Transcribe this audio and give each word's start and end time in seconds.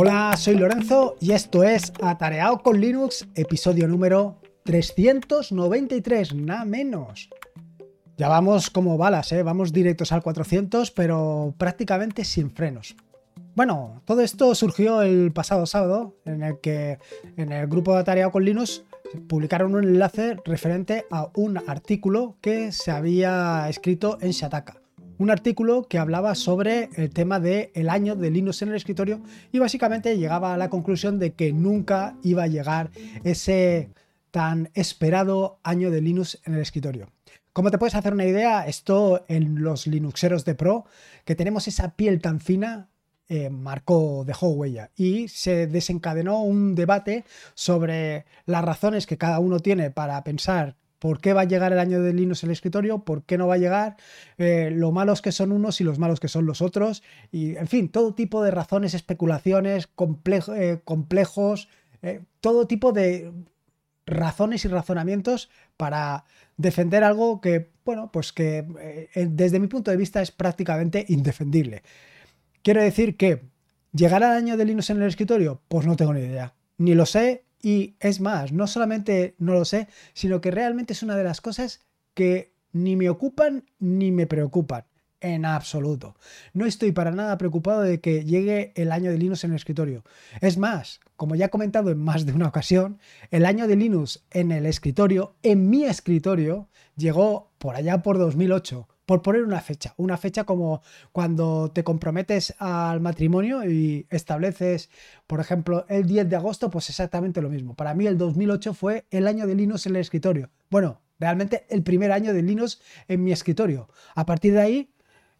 Hola, 0.00 0.32
soy 0.36 0.54
Lorenzo 0.54 1.16
y 1.18 1.32
esto 1.32 1.64
es 1.64 1.92
Atareado 2.00 2.62
con 2.62 2.80
Linux, 2.80 3.26
episodio 3.34 3.88
número 3.88 4.40
393, 4.62 6.36
nada 6.36 6.64
menos. 6.64 7.28
Ya 8.16 8.28
vamos 8.28 8.70
como 8.70 8.96
balas, 8.96 9.32
¿eh? 9.32 9.42
vamos 9.42 9.72
directos 9.72 10.12
al 10.12 10.22
400, 10.22 10.92
pero 10.92 11.52
prácticamente 11.58 12.24
sin 12.24 12.52
frenos. 12.52 12.94
Bueno, 13.56 14.00
todo 14.04 14.20
esto 14.20 14.54
surgió 14.54 15.02
el 15.02 15.32
pasado 15.32 15.66
sábado, 15.66 16.14
en 16.24 16.44
el 16.44 16.60
que 16.60 17.00
en 17.36 17.50
el 17.50 17.66
grupo 17.66 17.92
de 17.92 17.98
Atareado 17.98 18.30
con 18.30 18.44
Linux 18.44 18.84
publicaron 19.28 19.74
un 19.74 19.82
enlace 19.82 20.36
referente 20.44 21.06
a 21.10 21.28
un 21.34 21.58
artículo 21.66 22.36
que 22.40 22.70
se 22.70 22.92
había 22.92 23.68
escrito 23.68 24.16
en 24.20 24.30
Shataka 24.30 24.77
un 25.18 25.30
artículo 25.30 25.88
que 25.88 25.98
hablaba 25.98 26.34
sobre 26.34 26.90
el 26.96 27.10
tema 27.10 27.40
del 27.40 27.70
el 27.74 27.90
año 27.90 28.16
de 28.16 28.30
Linux 28.30 28.62
en 28.62 28.70
el 28.70 28.76
escritorio 28.76 29.20
y 29.52 29.58
básicamente 29.58 30.16
llegaba 30.16 30.54
a 30.54 30.56
la 30.56 30.70
conclusión 30.70 31.18
de 31.18 31.34
que 31.34 31.52
nunca 31.52 32.16
iba 32.22 32.44
a 32.44 32.48
llegar 32.48 32.90
ese 33.24 33.90
tan 34.30 34.70
esperado 34.74 35.58
año 35.62 35.90
de 35.90 36.00
Linux 36.00 36.40
en 36.44 36.54
el 36.54 36.60
escritorio. 36.60 37.10
Como 37.52 37.70
te 37.70 37.78
puedes 37.78 37.96
hacer 37.96 38.12
una 38.12 38.24
idea, 38.24 38.66
esto 38.66 39.24
en 39.26 39.62
los 39.62 39.86
Linuxeros 39.86 40.44
de 40.44 40.54
Pro, 40.54 40.84
que 41.24 41.34
tenemos 41.34 41.66
esa 41.66 41.96
piel 41.96 42.20
tan 42.20 42.40
fina, 42.40 42.88
eh, 43.28 43.50
marcó, 43.50 44.24
dejó 44.24 44.48
huella 44.48 44.90
y 44.96 45.28
se 45.28 45.66
desencadenó 45.66 46.40
un 46.42 46.74
debate 46.74 47.24
sobre 47.54 48.24
las 48.46 48.64
razones 48.64 49.06
que 49.06 49.18
cada 49.18 49.38
uno 49.40 49.60
tiene 49.60 49.90
para 49.90 50.22
pensar 50.24 50.76
por 50.98 51.20
qué 51.20 51.32
va 51.32 51.42
a 51.42 51.44
llegar 51.44 51.72
el 51.72 51.78
año 51.78 52.02
de 52.02 52.12
Linux 52.12 52.42
en 52.42 52.50
el 52.50 52.52
escritorio, 52.52 53.04
por 53.04 53.24
qué 53.24 53.38
no 53.38 53.46
va 53.46 53.54
a 53.54 53.58
llegar, 53.58 53.96
eh, 54.36 54.70
lo 54.72 54.92
malos 54.92 55.22
que 55.22 55.32
son 55.32 55.52
unos 55.52 55.80
y 55.80 55.84
los 55.84 55.98
malos 55.98 56.20
que 56.20 56.28
son 56.28 56.46
los 56.46 56.62
otros, 56.62 57.02
y 57.30 57.56
en 57.56 57.68
fin, 57.68 57.88
todo 57.88 58.14
tipo 58.14 58.42
de 58.42 58.50
razones, 58.50 58.94
especulaciones, 58.94 59.88
eh, 60.56 60.78
complejos, 60.84 61.68
eh, 62.02 62.20
todo 62.40 62.66
tipo 62.66 62.92
de 62.92 63.32
razones 64.06 64.64
y 64.64 64.68
razonamientos 64.68 65.50
para 65.76 66.24
defender 66.56 67.04
algo 67.04 67.40
que, 67.40 67.70
bueno, 67.84 68.10
pues 68.10 68.32
que 68.32 68.64
desde 69.14 69.60
mi 69.60 69.66
punto 69.66 69.90
de 69.90 69.96
vista 69.96 70.22
es 70.22 70.30
prácticamente 70.30 71.04
indefendible. 71.08 71.82
Quiero 72.62 72.82
decir 72.82 73.16
que, 73.16 73.42
¿llegará 73.92 74.32
el 74.32 74.44
año 74.44 74.56
de 74.56 74.64
Linux 74.64 74.90
en 74.90 75.02
el 75.02 75.08
escritorio? 75.08 75.60
Pues 75.68 75.86
no 75.86 75.96
tengo 75.96 76.14
ni 76.14 76.20
idea. 76.20 76.54
Ni 76.78 76.94
lo 76.94 77.06
sé 77.06 77.44
y 77.62 77.96
es 78.00 78.20
más, 78.20 78.52
no 78.52 78.66
solamente 78.66 79.34
no 79.38 79.52
lo 79.52 79.64
sé, 79.64 79.88
sino 80.12 80.40
que 80.40 80.50
realmente 80.50 80.92
es 80.92 81.02
una 81.02 81.16
de 81.16 81.24
las 81.24 81.40
cosas 81.40 81.80
que 82.14 82.54
ni 82.72 82.96
me 82.96 83.08
ocupan 83.10 83.64
ni 83.78 84.12
me 84.12 84.26
preocupan. 84.26 84.84
En 85.20 85.44
absoluto. 85.44 86.14
No 86.52 86.64
estoy 86.64 86.92
para 86.92 87.10
nada 87.10 87.38
preocupado 87.38 87.80
de 87.80 88.00
que 88.00 88.24
llegue 88.24 88.72
el 88.76 88.92
año 88.92 89.10
de 89.10 89.18
Linux 89.18 89.42
en 89.42 89.50
el 89.50 89.56
escritorio. 89.56 90.04
Es 90.40 90.58
más, 90.58 91.00
como 91.16 91.34
ya 91.34 91.46
he 91.46 91.50
comentado 91.50 91.90
en 91.90 91.98
más 91.98 92.24
de 92.24 92.32
una 92.32 92.46
ocasión, 92.46 93.00
el 93.32 93.44
año 93.44 93.66
de 93.66 93.74
Linux 93.74 94.24
en 94.30 94.52
el 94.52 94.64
escritorio, 94.64 95.34
en 95.42 95.70
mi 95.70 95.82
escritorio, 95.82 96.68
llegó 96.94 97.50
por 97.58 97.74
allá 97.74 98.00
por 98.00 98.16
2008 98.16 98.86
por 99.08 99.22
poner 99.22 99.42
una 99.42 99.62
fecha, 99.62 99.94
una 99.96 100.18
fecha 100.18 100.44
como 100.44 100.82
cuando 101.12 101.70
te 101.72 101.82
comprometes 101.82 102.54
al 102.58 103.00
matrimonio 103.00 103.64
y 103.64 104.06
estableces, 104.10 104.90
por 105.26 105.40
ejemplo, 105.40 105.86
el 105.88 106.04
10 106.04 106.28
de 106.28 106.36
agosto, 106.36 106.68
pues 106.68 106.90
exactamente 106.90 107.40
lo 107.40 107.48
mismo. 107.48 107.74
Para 107.74 107.94
mí 107.94 108.06
el 108.06 108.18
2008 108.18 108.74
fue 108.74 109.06
el 109.10 109.26
año 109.26 109.46
de 109.46 109.54
Linux 109.54 109.86
en 109.86 109.96
el 109.96 110.02
escritorio. 110.02 110.50
Bueno, 110.68 111.00
realmente 111.18 111.64
el 111.70 111.82
primer 111.82 112.12
año 112.12 112.34
de 112.34 112.42
Linux 112.42 112.82
en 113.08 113.24
mi 113.24 113.32
escritorio. 113.32 113.88
A 114.14 114.26
partir 114.26 114.52
de 114.52 114.60
ahí 114.60 114.90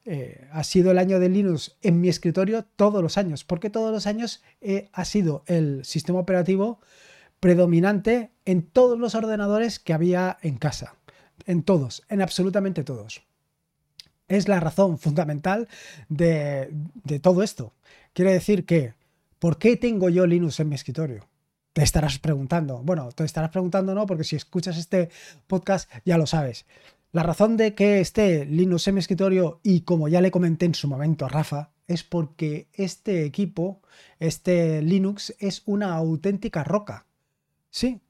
eh, 0.07 0.49
ha 0.51 0.65
sido 0.65 0.91
el 0.91 0.97
año 0.97 1.21
de 1.21 1.29
Linux 1.29 1.77
en 1.83 2.01
mi 2.01 2.09
escritorio 2.09 2.65
todos 2.65 3.03
los 3.03 3.19
años, 3.19 3.45
porque 3.45 3.69
todos 3.69 3.93
los 3.93 4.07
años 4.07 4.43
eh, 4.63 4.89
ha 4.95 5.05
sido 5.05 5.45
el 5.45 5.85
sistema 5.85 6.21
operativo 6.21 6.81
predominante 7.39 8.31
en 8.47 8.63
todos 8.63 8.99
los 8.99 9.15
ordenadores 9.15 9.79
que 9.79 9.93
había 9.93 10.39
en 10.41 10.57
casa. 10.57 10.95
En 11.45 11.63
todos, 11.63 12.03
en 12.09 12.23
absolutamente 12.23 12.83
todos 12.83 13.28
es 14.29 14.49
la 14.49 14.61
razón 14.61 14.99
fundamental 14.99 15.69
de, 16.09 16.71
todo 17.23 17.43
esto. 17.43 17.73
Quiere 18.13 18.33
decir 18.33 18.65
que, 18.65 18.95
¿por 19.39 19.59
qué 19.59 19.77
tengo 19.77 20.09
yo 20.09 20.27
Linux 20.27 20.61
en 20.61 20.69
mi 20.69 20.75
escritorio? 20.75 21.27
Te 21.73 21.83
estarás 21.83 22.19
preguntando. 22.19 22.83
Bueno, 22.83 23.11
te 23.13 23.25
estarás 23.25 23.51
preguntando 23.51 23.95
no, 23.95 24.07
porque 24.07 24.25
si 24.25 24.37
escuchas 24.37 24.77
este 24.77 25.11
podcast 25.47 25.91
ya 26.05 26.19
lo 26.19 26.27
sabes. 26.27 26.67
La 27.13 27.23
razón 27.23 27.57
de 27.57 27.75
que 27.75 28.01
esté 28.01 28.45
Linux 28.45 28.87
en 28.89 28.95
mi 28.95 29.01
escritorio 29.01 29.61
y 29.63 29.81
como 29.83 30.09
ya 30.09 30.21
le 30.21 30.31
comenté 30.31 30.67
en 30.67 30.75
su 30.75 30.89
momento 30.89 31.25
a 31.25 31.29
Rafa, 31.29 31.71
es 31.87 32.05
porque 32.05 32.69
este 32.75 33.25
equipo, 33.25 33.81
este 34.19 34.83
Linux, 34.83 35.35
es 35.39 35.63
una 35.65 35.95
auténtica 35.95 36.65
roca. 36.65 37.07
Sí, 37.71 38.01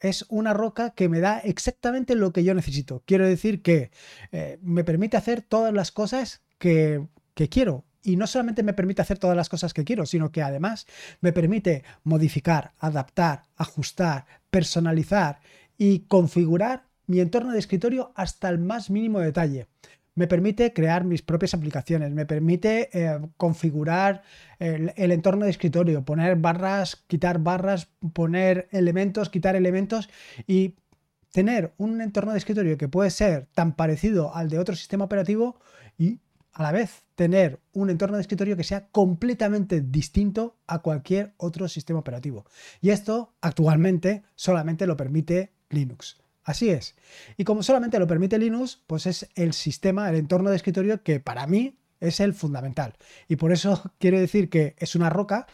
es 0.00 0.24
una 0.28 0.54
roca 0.54 0.90
que 0.90 1.08
me 1.08 1.20
da 1.20 1.38
exactamente 1.38 2.14
lo 2.14 2.32
que 2.32 2.44
yo 2.44 2.54
necesito. 2.54 3.02
Quiero 3.06 3.26
decir 3.26 3.62
que 3.62 3.90
eh, 4.32 4.58
me 4.62 4.84
permite 4.84 5.16
hacer 5.16 5.42
todas 5.42 5.72
las 5.72 5.92
cosas 5.92 6.42
que, 6.58 7.06
que 7.34 7.48
quiero. 7.48 7.84
Y 8.02 8.16
no 8.16 8.26
solamente 8.26 8.62
me 8.62 8.72
permite 8.72 9.02
hacer 9.02 9.18
todas 9.18 9.36
las 9.36 9.48
cosas 9.48 9.74
que 9.74 9.84
quiero, 9.84 10.06
sino 10.06 10.30
que 10.30 10.42
además 10.42 10.86
me 11.20 11.32
permite 11.32 11.84
modificar, 12.04 12.72
adaptar, 12.78 13.42
ajustar, 13.56 14.24
personalizar 14.50 15.40
y 15.76 16.00
configurar 16.00 16.84
mi 17.06 17.20
entorno 17.20 17.52
de 17.52 17.58
escritorio 17.58 18.12
hasta 18.14 18.48
el 18.48 18.58
más 18.58 18.90
mínimo 18.90 19.18
detalle 19.20 19.66
me 20.18 20.26
permite 20.26 20.72
crear 20.72 21.04
mis 21.04 21.22
propias 21.22 21.54
aplicaciones, 21.54 22.10
me 22.10 22.26
permite 22.26 22.90
eh, 22.92 23.20
configurar 23.36 24.22
el, 24.58 24.92
entorno 25.12 25.44
de 25.44 25.52
escritorio, 25.52 26.04
poner 26.04 26.34
barras, 26.34 26.96
quitar 27.06 27.38
barras, 27.38 27.88
poner 28.12 28.68
elementos, 28.72 29.30
quitar 29.30 29.54
elementos 29.54 30.10
y 30.48 30.74
tener 31.30 31.72
un 31.76 32.00
entorno 32.00 32.32
de 32.32 32.38
escritorio 32.38 32.76
que 32.76 32.88
puede 32.88 33.10
ser 33.10 33.46
tan 33.54 33.76
parecido 33.76 34.34
al 34.34 34.48
de 34.48 34.58
otro 34.58 34.74
sistema 34.74 35.04
operativo 35.04 35.60
y 35.96 36.18
a 36.52 36.64
la 36.64 36.72
vez 36.72 37.04
tener 37.14 37.60
un 37.72 37.88
entorno 37.88 38.16
de 38.16 38.22
escritorio 38.22 38.56
que 38.56 38.64
sea 38.64 38.88
completamente 38.88 39.80
distinto 39.80 40.56
a 40.66 40.80
cualquier 40.80 41.34
otro 41.36 41.68
sistema 41.68 42.00
operativo. 42.00 42.44
Y 42.80 42.90
esto 42.90 43.34
actualmente 43.40 44.24
solamente 44.34 44.88
lo 44.88 44.96
permite 44.96 45.52
Linux. 45.70 46.16
Así 46.48 46.70
es. 46.70 46.94
Y 47.36 47.44
como 47.44 47.62
solamente 47.62 47.98
lo 47.98 48.06
permite 48.06 48.38
Linux, 48.38 48.80
pues 48.86 49.04
es 49.04 49.28
el 49.34 49.52
sistema, 49.52 50.08
el 50.08 50.16
entorno 50.16 50.48
de 50.48 50.56
escritorio 50.56 51.02
que 51.02 51.20
para 51.20 51.46
mí 51.46 51.76
es 52.00 52.20
el 52.20 52.32
fundamental. 52.32 52.94
Y 53.28 53.36
por 53.36 53.52
eso 53.52 53.92
quiero 53.98 54.18
decir 54.18 54.48
que 54.48 54.74
es 54.78 54.94
una 54.94 55.10
roca. 55.10 55.46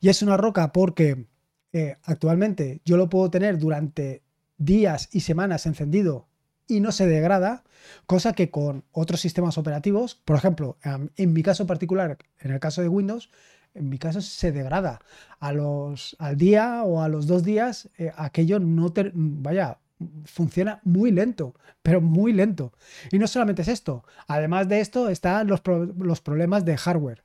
Y 0.00 0.08
es 0.08 0.22
una 0.22 0.36
roca 0.36 0.72
porque 0.72 1.26
eh, 1.72 1.98
actualmente 2.02 2.80
yo 2.84 2.96
lo 2.96 3.08
puedo 3.08 3.30
tener 3.30 3.58
durante 3.58 4.24
días 4.58 5.08
y 5.12 5.20
semanas 5.20 5.66
encendido 5.66 6.26
y 6.66 6.80
no 6.80 6.90
se 6.90 7.06
degrada, 7.06 7.62
cosa 8.06 8.32
que 8.32 8.50
con 8.50 8.82
otros 8.90 9.20
sistemas 9.20 9.56
operativos, 9.56 10.16
por 10.16 10.34
ejemplo, 10.36 10.78
en 10.82 11.32
mi 11.32 11.44
caso 11.44 11.64
particular, 11.68 12.18
en 12.40 12.50
el 12.50 12.58
caso 12.58 12.82
de 12.82 12.88
Windows, 12.88 13.30
en 13.74 13.88
mi 13.88 13.98
caso 13.98 14.20
se 14.20 14.50
degrada. 14.50 15.00
A 15.38 15.52
los, 15.52 16.16
al 16.18 16.36
día 16.36 16.82
o 16.82 17.02
a 17.02 17.08
los 17.08 17.28
dos 17.28 17.44
días, 17.44 17.88
eh, 17.98 18.10
aquello 18.16 18.58
no 18.58 18.92
te, 18.92 19.12
vaya, 19.14 19.78
funciona 20.24 20.80
muy 20.84 21.10
lento, 21.10 21.54
pero 21.82 22.00
muy 22.00 22.32
lento. 22.32 22.72
Y 23.10 23.18
no 23.18 23.26
solamente 23.26 23.62
es 23.62 23.68
esto, 23.68 24.04
además 24.26 24.68
de 24.68 24.80
esto 24.80 25.08
están 25.08 25.46
los, 25.46 25.60
problemas 25.60 26.64
de 26.64 26.76
hardware. 26.76 27.24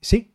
Sí, 0.00 0.32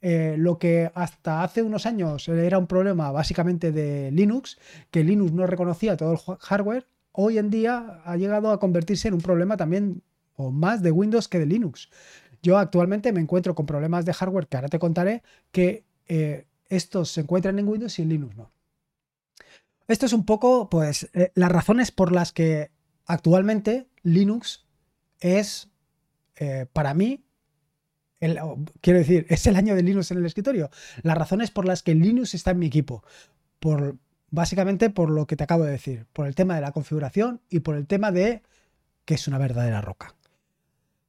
eh, 0.00 0.36
lo 0.38 0.58
que 0.58 0.90
hasta 0.94 1.42
hace 1.42 1.62
unos 1.62 1.86
años 1.86 2.28
era 2.28 2.58
un 2.58 2.66
problema 2.66 3.10
básicamente 3.10 3.72
de 3.72 4.10
Linux, 4.12 4.58
que 4.90 5.04
Linux 5.04 5.32
no 5.32 5.46
reconocía 5.46 5.96
todo 5.96 6.12
el 6.12 6.36
hardware, 6.38 6.86
hoy 7.12 7.38
en 7.38 7.50
día 7.50 8.02
ha 8.04 8.16
llegado 8.16 8.50
a 8.50 8.60
convertirse 8.60 9.08
en 9.08 9.14
un 9.14 9.20
problema 9.20 9.56
también 9.56 10.02
o 10.36 10.50
más 10.50 10.82
de 10.82 10.90
Windows 10.90 11.28
que 11.28 11.38
de 11.38 11.46
Linux. 11.46 11.88
Yo 12.42 12.58
actualmente 12.58 13.12
me 13.12 13.20
encuentro 13.20 13.54
con 13.54 13.66
problemas 13.66 14.04
de 14.04 14.12
hardware 14.12 14.46
que 14.46 14.56
ahora 14.56 14.68
te 14.68 14.78
contaré 14.78 15.22
que 15.50 15.84
eh, 16.06 16.46
estos 16.68 17.10
se 17.10 17.22
encuentran 17.22 17.58
en 17.58 17.66
Windows 17.66 17.98
y 17.98 18.02
en 18.02 18.10
Linux 18.10 18.36
no. 18.36 18.50
Esto 19.88 20.06
es 20.06 20.12
un 20.12 20.24
poco, 20.24 20.68
pues, 20.68 21.08
eh, 21.12 21.32
las 21.34 21.50
razones 21.50 21.92
por 21.92 22.12
las 22.12 22.32
que 22.32 22.70
actualmente 23.06 23.88
Linux 24.02 24.66
es, 25.20 25.70
eh, 26.36 26.66
para 26.72 26.92
mí, 26.94 27.24
quiero 28.80 28.98
decir, 28.98 29.26
es 29.30 29.46
el 29.46 29.56
año 29.56 29.74
de 29.74 29.82
Linux 29.82 30.10
en 30.10 30.18
el 30.18 30.26
escritorio. 30.26 30.70
Las 31.02 31.16
razones 31.16 31.50
por 31.50 31.66
las 31.66 31.82
que 31.82 31.94
Linux 31.94 32.34
está 32.34 32.50
en 32.50 32.58
mi 32.58 32.66
equipo. 32.66 33.04
Por, 33.60 33.96
básicamente 34.30 34.90
por 34.90 35.10
lo 35.10 35.26
que 35.26 35.36
te 35.36 35.44
acabo 35.44 35.64
de 35.64 35.72
decir. 35.72 36.06
Por 36.12 36.26
el 36.26 36.34
tema 36.34 36.56
de 36.56 36.62
la 36.62 36.72
configuración 36.72 37.40
y 37.48 37.60
por 37.60 37.76
el 37.76 37.86
tema 37.86 38.10
de 38.10 38.42
que 39.04 39.14
es 39.14 39.28
una 39.28 39.38
verdadera 39.38 39.80
roca. 39.80 40.14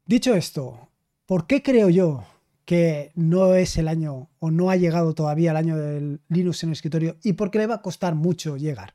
Dicho 0.05 0.35
esto, 0.35 0.89
¿por 1.25 1.47
qué 1.47 1.63
creo 1.63 1.89
yo 1.89 2.25
que 2.67 3.13
no 3.15 3.55
es 3.55 3.77
el 3.77 3.87
año 3.87 4.29
o 4.39 4.51
no 4.51 4.69
ha 4.69 4.75
llegado 4.75 5.15
todavía 5.15 5.51
el 5.51 5.57
año 5.57 5.77
del 5.77 6.19
Linux 6.27 6.63
en 6.63 6.69
el 6.69 6.73
escritorio 6.73 7.15
y 7.23 7.31
porque 7.31 7.59
le 7.59 7.65
va 7.65 7.75
a 7.75 7.81
costar 7.81 8.13
mucho 8.13 8.57
llegar. 8.57 8.93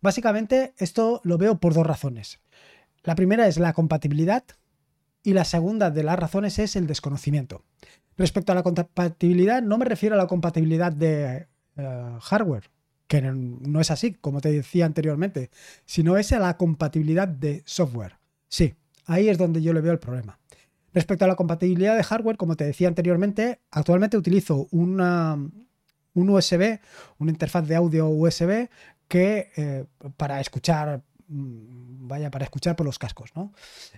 Básicamente 0.00 0.72
esto 0.78 1.20
lo 1.22 1.36
veo 1.36 1.60
por 1.60 1.74
dos 1.74 1.86
razones. 1.86 2.40
La 3.02 3.14
primera 3.14 3.46
es 3.46 3.58
la 3.58 3.74
compatibilidad 3.74 4.44
y 5.22 5.34
la 5.34 5.44
segunda 5.44 5.90
de 5.90 6.02
las 6.02 6.18
razones 6.18 6.58
es 6.58 6.76
el 6.76 6.86
desconocimiento. 6.86 7.62
Respecto 8.16 8.52
a 8.52 8.54
la 8.54 8.62
compatibilidad, 8.62 9.60
no 9.60 9.76
me 9.76 9.84
refiero 9.84 10.14
a 10.14 10.18
la 10.18 10.26
compatibilidad 10.26 10.90
de 10.90 11.46
eh, 11.76 12.18
hardware, 12.22 12.70
que 13.06 13.20
no 13.20 13.82
es 13.82 13.90
así, 13.90 14.14
como 14.14 14.40
te 14.40 14.50
decía 14.50 14.86
anteriormente, 14.86 15.50
sino 15.84 16.16
es 16.16 16.32
a 16.32 16.38
la 16.38 16.56
compatibilidad 16.56 17.28
de 17.28 17.62
software. 17.66 18.16
Sí, 18.48 18.76
ahí 19.04 19.28
es 19.28 19.36
donde 19.36 19.60
yo 19.60 19.74
le 19.74 19.82
veo 19.82 19.92
el 19.92 19.98
problema. 19.98 20.39
Respecto 20.92 21.24
a 21.24 21.28
la 21.28 21.36
compatibilidad 21.36 21.96
de 21.96 22.02
hardware, 22.02 22.36
como 22.36 22.56
te 22.56 22.64
decía 22.64 22.88
anteriormente, 22.88 23.60
actualmente 23.70 24.16
utilizo 24.16 24.68
una, 24.70 25.38
un 26.14 26.30
USB, 26.30 26.80
una 27.18 27.30
interfaz 27.30 27.66
de 27.66 27.76
audio 27.76 28.08
USB 28.08 28.68
que 29.08 29.50
eh, 29.56 29.84
para 30.16 30.40
escuchar 30.40 31.02
mm, 31.28 32.08
vaya 32.08 32.30
para 32.30 32.44
escuchar 32.44 32.76
por 32.76 32.86
los 32.86 32.98
cascos, 32.98 33.30
¿no? 33.36 33.52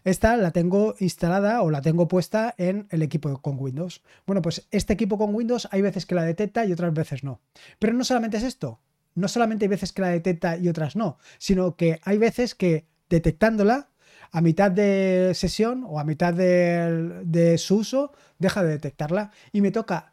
Esta 0.05 0.37
la 0.37 0.51
tengo 0.51 0.95
instalada 1.01 1.63
o 1.63 1.71
la 1.71 1.81
tengo 1.81 2.09
puesta 2.09 2.55
en 2.59 2.87
el 2.91 3.03
equipo 3.03 3.41
con 3.41 3.57
Windows. 3.59 4.03
Bueno, 4.27 4.43
pues 4.43 4.67
este 4.71 4.93
equipo 4.93 5.19
con 5.19 5.35
Windows 5.35 5.67
hay 5.71 5.81
veces 5.81 6.07
que 6.07 6.15
la 6.15 6.25
detecta 6.25 6.65
y 6.67 6.73
otras 6.73 6.93
veces 6.93 7.25
no. 7.25 7.41
Pero 7.79 7.95
no 7.95 8.05
solamente 8.05 8.37
es 8.37 8.43
esto, 8.43 8.81
no 9.15 9.29
solamente 9.29 9.65
hay 9.65 9.69
veces 9.69 9.93
que 9.93 10.03
la 10.03 10.09
detecta 10.09 10.57
y 10.57 10.69
otras 10.69 10.95
no, 10.95 11.19
sino 11.39 11.77
que 11.77 12.01
hay 12.03 12.19
veces 12.19 12.55
que 12.55 12.87
detectándola 13.09 13.89
a 14.33 14.41
mitad 14.41 14.71
de 14.71 15.33
sesión 15.35 15.85
o 15.87 16.01
a 16.01 16.05
mitad 16.05 16.33
de, 16.33 17.57
su 17.59 17.77
uso 17.77 18.13
deja 18.39 18.63
de 18.63 18.71
detectarla 18.71 19.31
y 19.53 19.61
me 19.61 19.71
toca 19.71 20.13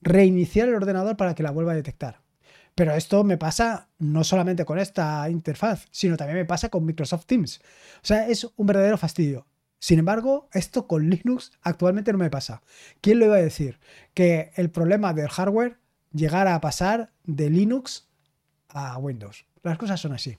reiniciar 0.00 0.68
el 0.68 0.74
ordenador 0.74 1.16
para 1.16 1.34
que 1.34 1.42
la 1.42 1.50
vuelva 1.50 1.72
a 1.72 1.76
detectar. 1.76 2.22
Pero 2.74 2.94
esto 2.94 3.22
me 3.22 3.36
pasa 3.36 3.88
no 3.98 4.24
solamente 4.24 4.64
con 4.64 4.78
esta 4.78 5.28
interfaz, 5.30 5.86
sino 5.90 6.16
también 6.16 6.38
me 6.38 6.44
pasa 6.44 6.70
con 6.70 6.84
Microsoft 6.84 7.26
Teams. 7.26 7.60
O 7.96 8.06
sea, 8.06 8.26
es 8.26 8.48
un 8.56 8.66
verdadero 8.66 8.98
fastidio. 8.98 9.46
Sin 9.78 9.98
embargo, 9.98 10.48
esto 10.52 10.88
con 10.88 11.08
Linux 11.10 11.52
actualmente 11.62 12.10
no 12.10 12.18
me 12.18 12.30
pasa. 12.30 12.62
¿Quién 13.02 13.18
lo 13.18 13.26
iba 13.26 13.36
a 13.36 13.42
decir? 13.42 13.78
Que 14.14 14.50
el 14.56 14.70
problema 14.70 15.12
del 15.12 15.28
hardware 15.28 15.78
llegara 16.12 16.54
a 16.54 16.60
pasar 16.60 17.12
de 17.24 17.50
Linux 17.50 18.08
a 18.70 18.96
Windows. 18.98 19.44
Las 19.62 19.78
cosas 19.78 20.00
son 20.00 20.12
así. 20.12 20.38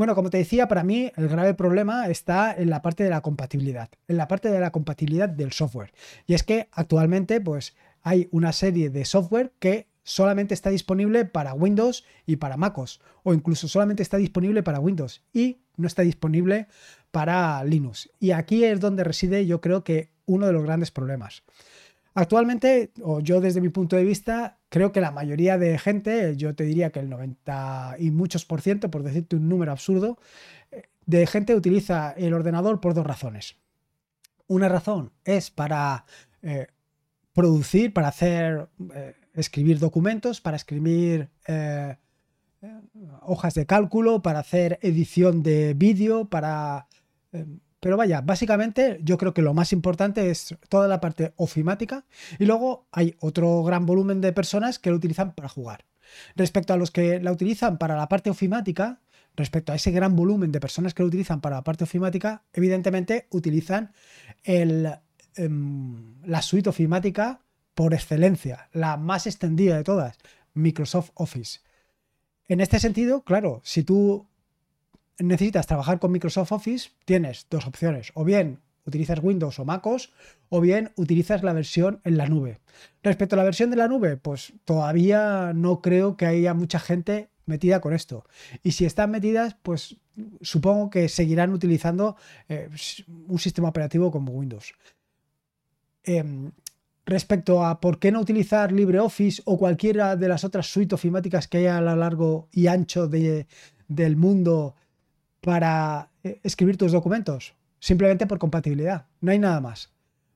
Bueno, 0.00 0.14
como 0.14 0.30
te 0.30 0.38
decía, 0.38 0.66
para 0.66 0.82
mí 0.82 1.12
el 1.14 1.28
grave 1.28 1.52
problema 1.52 2.08
está 2.08 2.54
en 2.54 2.70
la 2.70 2.80
parte 2.80 3.04
de 3.04 3.10
la 3.10 3.20
compatibilidad, 3.20 3.90
en 4.08 4.16
la 4.16 4.28
parte 4.28 4.50
de 4.50 4.58
la 4.58 4.72
compatibilidad 4.72 5.28
del 5.28 5.52
software. 5.52 5.92
Y 6.26 6.32
es 6.32 6.42
que 6.42 6.70
actualmente 6.72 7.38
pues 7.38 7.76
hay 8.00 8.26
una 8.30 8.54
serie 8.54 8.88
de 8.88 9.04
software 9.04 9.52
que 9.58 9.88
solamente 10.02 10.54
está 10.54 10.70
disponible 10.70 11.26
para 11.26 11.52
Windows 11.52 12.06
y 12.24 12.36
para 12.36 12.56
MacOS, 12.56 13.02
o 13.24 13.34
incluso 13.34 13.68
solamente 13.68 14.02
está 14.02 14.16
disponible 14.16 14.62
para 14.62 14.80
Windows 14.80 15.22
y 15.34 15.58
no 15.76 15.86
está 15.86 16.00
disponible 16.00 16.68
para 17.10 17.62
Linux. 17.64 18.08
Y 18.18 18.30
aquí 18.30 18.64
es 18.64 18.80
donde 18.80 19.04
reside 19.04 19.44
yo 19.44 19.60
creo 19.60 19.84
que 19.84 20.12
uno 20.24 20.46
de 20.46 20.54
los 20.54 20.62
grandes 20.62 20.90
problemas. 20.90 21.42
Actualmente, 22.14 22.90
o 23.02 23.20
yo 23.20 23.42
desde 23.42 23.60
mi 23.60 23.68
punto 23.68 23.96
de 23.96 24.04
vista, 24.04 24.59
creo 24.70 24.92
que 24.92 25.02
la 25.02 25.10
mayoría 25.10 25.58
de 25.58 25.78
gente, 25.78 26.36
yo 26.36 26.54
te 26.54 26.64
diría 26.64 26.90
que 26.90 27.00
el 27.00 27.10
90 27.10 27.96
y 27.98 28.10
muchos 28.10 28.46
por 28.46 28.62
ciento, 28.62 28.90
por 28.90 29.02
decirte 29.02 29.36
un 29.36 29.48
número 29.48 29.72
absurdo, 29.72 30.16
eh, 30.70 30.84
de 31.04 31.26
gente 31.26 31.54
utiliza 31.54 32.12
el 32.12 32.32
ordenador 32.32 32.80
por 32.80 32.94
dos 32.94 33.04
razones. 33.04 33.56
Una 34.46 34.68
razón 34.68 35.12
es 35.24 35.50
para 35.50 36.06
eh, 36.42 36.68
producir, 37.34 37.92
para 37.92 38.08
hacer, 38.08 38.68
eh, 38.94 39.14
escribir 39.34 39.78
documentos, 39.78 40.40
para 40.40 40.56
escribir 40.56 41.28
hojas 43.22 43.54
de 43.54 43.66
cálculo, 43.66 44.22
para 44.22 44.40
hacer 44.40 44.78
edición 44.82 45.42
de 45.42 45.74
vídeo, 45.74 46.26
para 46.26 46.86
pero 47.80 47.96
vaya, 47.96 48.20
básicamente 48.20 49.00
yo 49.02 49.16
creo 49.16 49.32
que 49.32 49.42
lo 49.42 49.54
más 49.54 49.72
importante 49.72 50.30
es 50.30 50.54
toda 50.68 50.86
la 50.86 51.00
parte 51.00 51.32
ofimática 51.36 52.04
y 52.38 52.44
luego 52.44 52.86
hay 52.92 53.16
otro 53.20 53.62
gran 53.64 53.86
volumen 53.86 54.20
de 54.20 54.34
personas 54.34 54.78
que 54.78 54.90
lo 54.90 54.96
utilizan 54.96 55.34
para 55.34 55.48
jugar. 55.48 55.86
Respecto 56.36 56.74
a 56.74 56.76
los 56.76 56.90
que 56.90 57.20
la 57.20 57.32
utilizan 57.32 57.78
para 57.78 57.96
la 57.96 58.08
parte 58.08 58.28
ofimática, 58.28 59.00
respecto 59.34 59.72
a 59.72 59.76
ese 59.76 59.92
gran 59.92 60.14
volumen 60.14 60.52
de 60.52 60.60
personas 60.60 60.92
que 60.92 61.02
lo 61.02 61.08
utilizan 61.08 61.40
para 61.40 61.56
la 61.56 61.64
parte 61.64 61.84
ofimática, 61.84 62.42
evidentemente 62.52 63.26
utilizan 63.30 63.92
em, 64.44 64.84
la 66.24 66.42
suite 66.42 66.68
ofimática 66.68 67.40
por 67.74 67.94
excelencia, 67.94 68.68
la 68.72 68.98
más 68.98 69.26
extendida 69.26 69.76
de 69.76 69.84
todas, 69.84 70.18
Microsoft 70.52 71.10
Office. 71.14 71.60
En 72.46 72.60
este 72.60 72.80
sentido, 72.80 73.22
claro, 73.22 73.60
si 73.64 73.84
tú 73.84 74.28
necesitas 75.20 75.66
trabajar 75.66 75.98
con 75.98 76.12
Microsoft 76.12 76.52
Office, 76.52 76.90
tienes 77.04 77.46
dos 77.50 77.66
opciones. 77.66 78.10
O 78.14 78.24
bien 78.24 78.60
utilizas 78.86 79.20
Windows 79.22 79.58
o 79.58 79.64
MacOS, 79.64 80.12
o 80.48 80.60
bien 80.60 80.92
utilizas 80.96 81.42
la 81.42 81.52
versión 81.52 82.00
en 82.04 82.16
la 82.16 82.26
nube. 82.26 82.60
Respecto 83.02 83.36
a 83.36 83.38
la 83.38 83.44
versión 83.44 83.70
de 83.70 83.76
la 83.76 83.88
nube, 83.88 84.16
pues 84.16 84.52
todavía 84.64 85.52
no 85.54 85.80
creo 85.80 86.16
que 86.16 86.26
haya 86.26 86.54
mucha 86.54 86.80
gente 86.80 87.30
metida 87.46 87.80
con 87.80 87.92
esto. 87.92 88.24
Y 88.62 88.72
si 88.72 88.84
están 88.84 89.10
metidas, 89.10 89.56
pues 89.62 89.96
supongo 90.40 90.90
que 90.90 91.08
seguirán 91.08 91.52
utilizando 91.52 92.16
eh, 92.48 92.68
un 93.28 93.38
sistema 93.38 93.68
operativo 93.68 94.10
como 94.10 94.32
Windows. 94.32 94.72
Em, 96.02 96.52
respecto 97.04 97.64
a 97.64 97.80
por 97.80 97.98
qué 97.98 98.12
no 98.12 98.20
utilizar 98.20 98.72
LibreOffice 98.72 99.42
o 99.44 99.58
cualquiera 99.58 100.16
de 100.16 100.28
las 100.28 100.44
otras 100.44 100.66
suites 100.66 100.94
ofimáticas 100.94 101.48
que 101.48 101.58
hay 101.58 101.66
a 101.66 101.80
lo 101.80 101.96
largo 101.96 102.48
y 102.52 102.68
ancho 102.68 103.08
del 103.08 104.16
mundo 104.16 104.76
para 105.40 106.10
eh, 106.22 106.40
escribir 106.42 106.76
tus 106.76 106.92
documentos, 106.92 107.54
simplemente 107.78 108.26
por 108.26 108.38
compatibilidad, 108.38 109.06
no 109.20 109.32
hay 109.32 109.38
nada 109.38 109.60
más. 109.60 109.90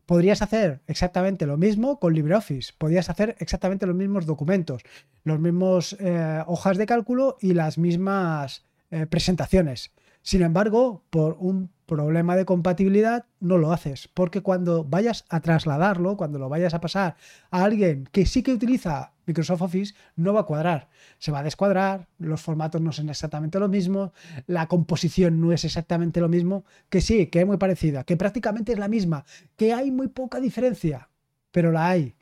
Podrías 0.07 0.43
hacer 0.43 0.83
exactamente 0.87 1.47
lo 1.47 1.57
mismo 1.57 1.99
con 1.99 2.13
LibreOffice, 2.13 2.73
podrías 2.77 3.09
hacer 3.09 3.37
exactamente 3.39 3.87
los 3.87 3.97
mismos 3.97 4.27
documentos, 4.27 4.83
los 5.25 5.41
mismos 5.41 5.97
eh, 5.99 6.43
hojas 6.47 6.77
de 6.77 6.87
cálculo 6.87 7.39
y 7.41 7.55
las 7.55 7.79
mismas 7.79 8.65
eh, 8.91 9.07
presentaciones. 9.07 9.93
Sin 10.21 10.43
embargo, 10.43 11.03
por 11.11 11.37
un 11.39 11.71
problema 11.87 12.37
de 12.37 12.45
compatibilidad 12.45 13.27
no 13.41 13.59
lo 13.59 13.73
haces, 13.73 14.09
porque 14.15 14.41
cuando 14.41 14.85
vayas 14.85 15.25
a 15.29 15.41
trasladarlo, 15.41 16.17
cuando 16.17 16.39
lo 16.39 16.49
vayas 16.49 16.75
a 16.75 16.81
pasar 16.81 17.17
a 17.51 17.65
alguien 17.65 18.09
que 18.11 18.27
sí 18.27 18.43
que 18.43 18.53
utiliza 18.53 19.13
Microsoft 19.27 19.63
Office, 19.63 19.95
no 20.17 20.33
va 20.33 20.41
a 20.41 20.45
cuadrar. 20.45 20.89
Se 21.19 21.33
va 21.33 21.41
a 21.41 21.43
descuadrar, 21.43 22.09
los 22.19 22.43
formatos 22.43 22.81
no 22.81 22.93
son 22.93 23.09
exactamente 23.09 23.59
lo 23.59 23.69
mismo, 23.69 24.13
la 24.47 24.67
composición 24.67 25.41
no 25.41 25.53
es 25.53 25.65
exactamente 25.65 26.21
lo 26.21 26.29
mismo, 26.29 26.65
que 26.89 27.01
sí, 27.01 27.27
que 27.27 27.41
es 27.41 27.47
muy 27.47 27.57
parecida, 27.57 28.05
que 28.05 28.17
prácticamente 28.17 28.73
es 28.73 28.79
la 28.79 28.89
misma, 28.89 29.25
que 29.57 29.73
hay 29.73 29.91
muy 29.91 30.09
poca 30.09 30.41
diferencia, 30.41 31.09
pero 31.51 31.73
la 31.73 31.89
hay. 31.89 32.15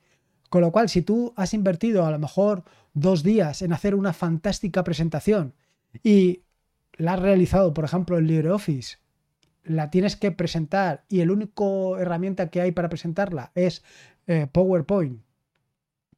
Con 0.49 0.61
lo 0.61 0.71
cual, 0.71 0.89
si 0.89 1.03
tú 1.03 1.33
has 1.37 1.55
invertido 1.55 2.05
a 2.05 2.11
lo 2.11 2.19
mejor 2.19 2.65
dos 2.93 3.23
días 3.23 3.63
en 3.63 3.73
hacer 3.73 3.95
una 3.95 4.13
fantástica 4.13 4.85
presentación 4.85 5.55
y 6.03 6.43
la 6.95 7.15
has 7.15 7.21
realizado, 7.21 7.73
por 7.73 7.85
ejemplo, 7.85 8.19
en 8.19 8.27
LibreOffice 8.27 9.02
la 9.65 9.91
tienes 9.91 10.17
que 10.17 10.33
presentar 10.33 11.05
y 11.09 11.21
el 11.21 11.31
único 11.31 11.99
herramienta 11.99 12.49
que 12.51 12.61
hay 12.61 12.73
para 12.73 12.89
presentarla 12.89 13.53
es 13.55 13.83
eh, 14.27 14.47
PowerPoint, 14.51 15.23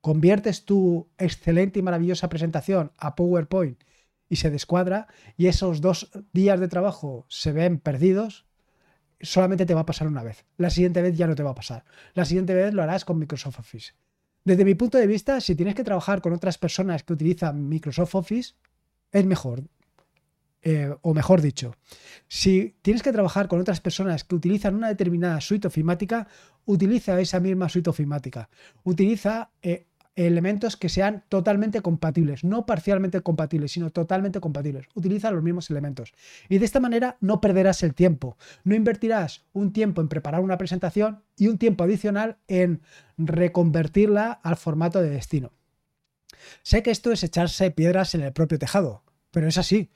conviertes 0.00 0.64
tu 0.64 1.08
excelente 1.18 1.78
y 1.78 1.82
maravillosa 1.82 2.28
presentación 2.28 2.92
a 2.98 3.14
PowerPoint 3.14 3.82
y 4.28 4.36
se 4.36 4.50
descuadra 4.50 5.08
y 5.36 5.46
esos 5.46 5.80
dos 5.80 6.10
días 6.32 6.60
de 6.60 6.68
trabajo 6.68 7.26
se 7.28 7.52
ven 7.52 7.78
perdidos, 7.78 8.46
solamente 9.20 9.66
te 9.66 9.74
va 9.74 9.82
a 9.82 9.86
pasar 9.86 10.08
una 10.08 10.22
vez. 10.22 10.44
La 10.56 10.70
siguiente 10.70 11.02
vez 11.02 11.16
ya 11.16 11.26
no 11.26 11.34
te 11.34 11.42
va 11.42 11.50
a 11.50 11.54
pasar. 11.54 11.84
La 12.14 12.24
siguiente 12.24 12.54
vez 12.54 12.74
lo 12.74 12.82
harás 12.82 13.04
con 13.04 13.18
Microsoft 13.18 13.58
Office. 13.58 13.92
Desde 14.44 14.64
mi 14.64 14.74
punto 14.74 14.98
de 14.98 15.06
vista, 15.06 15.40
si 15.40 15.54
tienes 15.54 15.74
que 15.74 15.84
trabajar 15.84 16.20
con 16.20 16.32
otras 16.34 16.58
personas 16.58 17.02
que 17.02 17.14
utilizan 17.14 17.68
Microsoft 17.68 18.14
Office, 18.14 18.54
es 19.10 19.24
mejor. 19.24 19.64
Eh, 20.66 20.90
o 21.02 21.12
mejor 21.12 21.42
dicho, 21.42 21.76
si 22.26 22.74
tienes 22.80 23.02
que 23.02 23.12
trabajar 23.12 23.48
con 23.48 23.60
otras 23.60 23.82
personas 23.82 24.24
que 24.24 24.34
utilizan 24.34 24.74
una 24.74 24.88
determinada 24.88 25.38
suite 25.42 25.68
ofimática, 25.68 26.26
utiliza 26.64 27.20
esa 27.20 27.38
misma 27.38 27.68
suite 27.68 27.90
ofimática. 27.90 28.48
Utiliza 28.82 29.50
eh, 29.60 29.86
elementos 30.16 30.78
que 30.78 30.88
sean 30.88 31.22
totalmente 31.28 31.82
compatibles, 31.82 32.44
no 32.44 32.64
parcialmente 32.64 33.20
compatibles, 33.20 33.72
sino 33.72 33.90
totalmente 33.90 34.40
compatibles. 34.40 34.86
Utiliza 34.94 35.30
los 35.30 35.42
mismos 35.42 35.68
elementos. 35.68 36.14
Y 36.48 36.56
de 36.56 36.64
esta 36.64 36.80
manera 36.80 37.18
no 37.20 37.42
perderás 37.42 37.82
el 37.82 37.94
tiempo. 37.94 38.38
No 38.64 38.74
invertirás 38.74 39.44
un 39.52 39.70
tiempo 39.70 40.00
en 40.00 40.08
preparar 40.08 40.40
una 40.40 40.56
presentación 40.56 41.22
y 41.36 41.48
un 41.48 41.58
tiempo 41.58 41.84
adicional 41.84 42.38
en 42.48 42.80
reconvertirla 43.18 44.32
al 44.32 44.56
formato 44.56 45.02
de 45.02 45.10
destino. 45.10 45.52
Sé 46.62 46.82
que 46.82 46.90
esto 46.90 47.12
es 47.12 47.22
echarse 47.22 47.70
piedras 47.70 48.14
en 48.14 48.22
el 48.22 48.32
propio 48.32 48.58
tejado, 48.58 49.02
pero 49.30 49.48
es 49.48 49.58
así. 49.58 49.90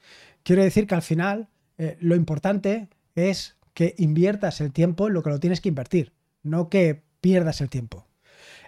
Quiero 0.49 0.63
decir 0.63 0.87
que 0.87 0.95
al 0.95 1.03
final 1.03 1.51
eh, 1.77 1.99
lo 2.01 2.17
importante 2.17 2.89
es 3.15 3.59
que 3.75 3.95
inviertas 3.99 4.63
el 4.63 4.73
tiempo 4.73 5.07
en 5.07 5.13
lo 5.13 5.23
que 5.23 5.29
lo 5.29 5.41
tienes 5.41 5.61
que 5.61 5.69
invertir, 5.69 6.15
no 6.43 6.71
que 6.71 7.03
pierdas 7.21 7.61
el 7.61 7.69
tiempo. 7.69 8.07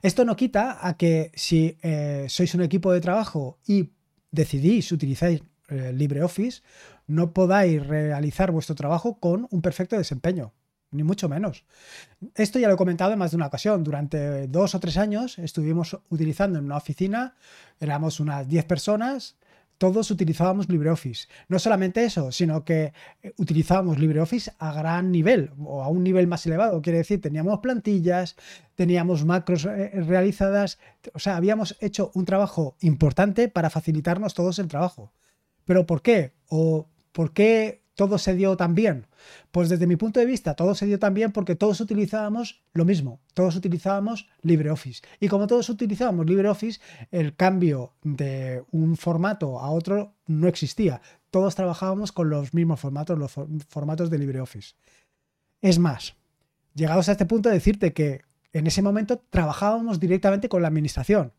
Esto 0.03 0.27
no 0.27 0.37
quita 0.37 0.87
a 0.87 0.99
que 0.99 1.33
si 1.35 1.79
eh, 1.81 2.27
sois 2.29 2.55
un 2.55 2.61
equipo 2.61 2.93
de 2.93 3.01
trabajo 3.01 3.61
y 3.67 3.93
decidís 4.31 4.93
utilizar 4.93 5.31
eh, 5.31 5.93
LibreOffice, 5.95 6.61
no 7.07 7.33
podáis 7.33 7.87
realizar 7.87 8.51
vuestro 8.51 8.75
trabajo 8.75 9.19
con 9.19 9.49
un 9.51 9.63
perfecto 9.63 9.97
desempeño. 9.97 10.53
ni 10.91 11.03
mucho 11.03 11.31
menos. 11.31 11.65
Esto 12.35 12.59
ya 12.59 12.69
lo 12.69 12.75
he 12.75 12.77
comentado 12.77 13.13
en 13.13 13.19
más 13.21 13.31
de 13.31 13.39
una 13.39 13.47
ocasión. 13.47 13.85
Durante 13.85 14.49
dos 14.49 14.75
o 14.75 14.81
tres 14.81 14.99
años 14.99 15.39
estuvimos 15.39 15.97
utilizando 16.11 16.59
en 16.59 16.67
una 16.67 16.77
oficina, 16.77 17.37
éramos 17.79 18.21
unas 18.21 18.47
10 18.49 18.67
personas, 18.67 19.37
todos 19.81 20.11
utilizábamos 20.11 20.69
LibreOffice. 20.69 21.27
No 21.49 21.59
solamente 21.59 22.05
eso, 22.05 22.31
sino 22.33 22.67
que 22.67 22.93
eh, 23.23 23.33
utilizábamos 23.39 23.99
LibreOffice 23.99 24.53
a 24.59 24.75
gran 24.75 25.11
nivel 25.11 25.53
o 25.59 25.83
a 25.83 25.89
un 25.89 26.05
nivel 26.05 26.27
más 26.27 26.45
elevado. 26.45 26.83
Quiere 26.83 26.99
decir, 26.99 27.23
teníamos 27.23 27.61
plantillas, 27.61 28.37
teníamos 28.75 29.25
macros 29.25 29.65
eh, 29.65 29.91
realizadas, 30.07 30.79
o 31.15 31.19
sea, 31.19 31.37
habíamos 31.37 31.79
hecho 31.81 32.11
un 32.15 32.27
trabajo 32.27 32.77
importante 32.81 33.49
para 33.49 33.71
facilitarnos 33.71 34.35
todos 34.35 34.59
el 34.59 34.69
trabajo. 34.69 35.15
¿Pero 35.65 35.87
por 35.87 36.03
qué? 36.03 36.35
¿O 36.51 36.87
por 37.13 37.33
qué 37.33 37.81
todo 38.01 38.17
se 38.17 38.35
dio 38.35 38.57
tan 38.57 38.75
bien? 38.75 39.07
Pues 39.51 39.69
desde 39.69 39.87
mi 39.87 39.97
punto 39.97 40.21
de 40.21 40.25
vista, 40.25 40.55
todo 40.55 40.75
se 40.75 40.87
dio 40.87 40.99
tan 40.99 41.13
bien 41.13 41.33
porque 41.33 41.55
todos 41.55 41.83
utilizábamos 41.83 42.63
lo 42.73 42.87
mismo, 42.87 43.21
todos 43.35 43.57
utilizábamos 43.57 44.27
LibreOffice. 44.41 45.03
Y 45.21 45.29
como 45.29 45.47
todos 45.47 45.69
utilizábamos 45.69 46.25
LibreOffice, 46.25 46.81
el 47.11 47.37
cambio 47.37 47.93
de 48.03 48.65
un 48.71 48.97
formato 48.97 49.61
a 49.61 49.69
otro 49.69 50.15
no 50.27 50.49
existía. 50.49 51.03
Todos 51.31 51.55
trabajábamos 51.55 52.11
con 52.11 52.31
los 52.31 52.55
mismos 52.55 52.81
formatos, 52.81 53.19
los 53.19 53.35
formatos 53.69 54.09
de 54.09 54.17
LibreOffice. 54.17 54.77
Es 55.61 55.79
más, 55.79 56.17
llegados 56.75 57.11
a 57.11 57.13
este 57.13 57.27
punto, 57.27 57.51
decirte 57.51 57.93
que 57.93 58.23
en 58.55 58.67
ese 58.67 58.81
momento 58.81 59.23
trabajábamos 59.29 60.01
directamente 60.01 60.49
con 60.49 60.63
la 60.63 60.69
administración 60.69 61.35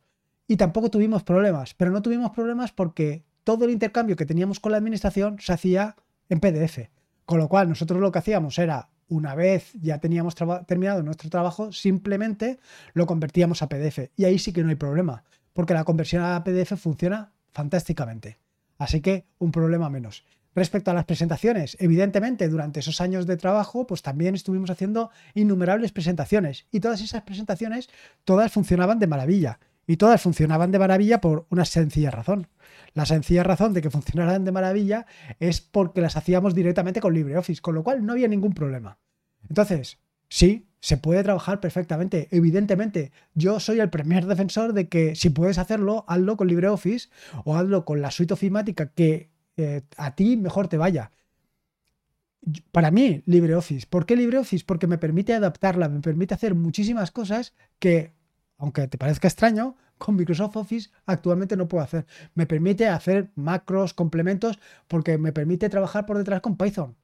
y 0.47 0.57
tampoco 0.57 0.91
tuvimos 0.91 1.23
problemas, 1.23 1.73
pero 1.73 1.89
no 1.89 2.03
tuvimos 2.03 2.29
problemas 2.29 2.71
porque 2.71 3.25
todo 3.43 3.65
el 3.65 3.71
intercambio 3.71 4.15
que 4.15 4.27
teníamos 4.27 4.59
con 4.59 4.73
la 4.73 4.77
administración 4.77 5.37
se 5.39 5.53
hacía 5.53 5.95
en 6.31 6.39
PDF. 6.39 6.89
Con 7.25 7.39
lo 7.39 7.49
cual, 7.49 7.69
nosotros 7.69 7.99
lo 7.99 8.11
que 8.11 8.19
hacíamos 8.19 8.57
era, 8.57 8.89
una 9.09 9.35
vez 9.35 9.73
ya 9.73 9.99
teníamos 9.99 10.33
terminado 10.65 11.03
nuestro 11.03 11.29
trabajo, 11.29 11.73
simplemente 11.73 12.59
lo 12.93 13.05
convertíamos 13.05 13.61
a 13.61 13.67
PDF. 13.67 14.09
Y 14.15 14.23
ahí 14.23 14.39
sí 14.39 14.53
que 14.53 14.63
no 14.63 14.69
hay 14.69 14.75
problema, 14.75 15.23
porque 15.53 15.73
la 15.73 15.83
conversión 15.83 16.23
a 16.23 16.43
PDF 16.43 16.79
funciona 16.79 17.33
fantásticamente. 17.51 18.39
Así 18.77 19.01
que 19.01 19.25
un 19.37 19.51
problema 19.51 19.89
menos. 19.89 20.23
Respecto 20.55 20.91
a 20.91 20.93
las 20.93 21.05
presentaciones, 21.05 21.75
evidentemente 21.79 22.47
durante 22.47 22.79
esos 22.79 23.01
años 23.01 23.27
de 23.27 23.37
trabajo, 23.37 23.85
pues 23.85 24.01
también 24.01 24.33
estuvimos 24.33 24.69
haciendo 24.69 25.11
innumerables 25.33 25.91
presentaciones 25.91 26.65
y 26.71 26.79
todas 26.79 27.01
esas 27.01 27.23
presentaciones, 27.23 27.89
todas 28.23 28.51
funcionaban 28.51 28.99
de 28.99 29.07
maravilla. 29.07 29.59
Y 29.87 29.97
todas 29.97 30.21
funcionaban 30.21 30.71
de 30.71 30.79
maravilla 30.79 31.21
por 31.21 31.47
una 31.49 31.65
sencilla 31.65 32.11
razón. 32.11 32.47
La 32.93 33.05
sencilla 33.05 33.43
razón 33.43 33.73
de 33.73 33.81
que 33.81 33.89
funcionaran 33.89 34.45
de 34.45 34.51
maravilla 34.51 35.05
es 35.39 35.61
porque 35.61 36.01
las 36.01 36.17
hacíamos 36.17 36.53
directamente 36.53 37.01
con 37.01 37.13
LibreOffice, 37.13 37.61
con 37.61 37.75
lo 37.75 37.83
cual 37.83 38.05
no 38.05 38.13
había 38.13 38.27
ningún 38.27 38.53
problema. 38.53 38.99
Entonces, 39.49 39.99
sí, 40.29 40.67
se 40.81 40.97
puede 40.97 41.23
trabajar 41.23 41.59
perfectamente. 41.59 42.27
Evidentemente, 42.31 43.11
yo 43.33 43.59
soy 43.59 43.79
el 43.79 43.89
primer 43.89 44.25
defensor 44.25 44.73
de 44.73 44.89
que 44.89 45.15
si 45.15 45.29
puedes 45.29 45.57
hacerlo, 45.57 46.03
hazlo 46.07 46.37
con 46.37 46.47
LibreOffice 46.47 47.09
o 47.45 47.55
hazlo 47.55 47.85
con 47.85 48.01
la 48.01 48.11
suite 48.11 48.33
ofimática 48.33 48.87
que 48.87 49.29
eh, 49.57 49.83
a 49.97 50.15
ti 50.15 50.37
mejor 50.37 50.67
te 50.67 50.77
vaya. 50.77 51.11
Para 52.71 52.89
mí, 52.89 53.21
LibreOffice. 53.27 53.85
¿Por 53.87 54.05
qué 54.05 54.15
LibreOffice? 54.15 54.65
Porque 54.65 54.87
me 54.87 54.97
permite 54.97 55.33
adaptarla, 55.33 55.87
me 55.87 56.01
permite 56.01 56.33
hacer 56.33 56.55
muchísimas 56.55 57.11
cosas 57.11 57.53
que 57.77 58.13
aunque 58.61 58.87
te 58.87 58.99
parezca 58.99 59.27
extraño, 59.27 59.75
con 59.97 60.15
Microsoft 60.15 60.55
Office 60.55 60.91
actualmente 61.07 61.57
no 61.57 61.67
puedo 61.67 61.83
hacer. 61.83 62.05
Me 62.35 62.45
permite 62.45 62.87
hacer 62.87 63.31
macros, 63.35 63.95
complementos, 63.95 64.59
porque 64.87 65.17
me 65.17 65.33
permite 65.33 65.67
trabajar 65.67 66.05
por 66.05 66.19
detrás 66.19 66.41
con 66.41 66.57
Python. 66.57 66.95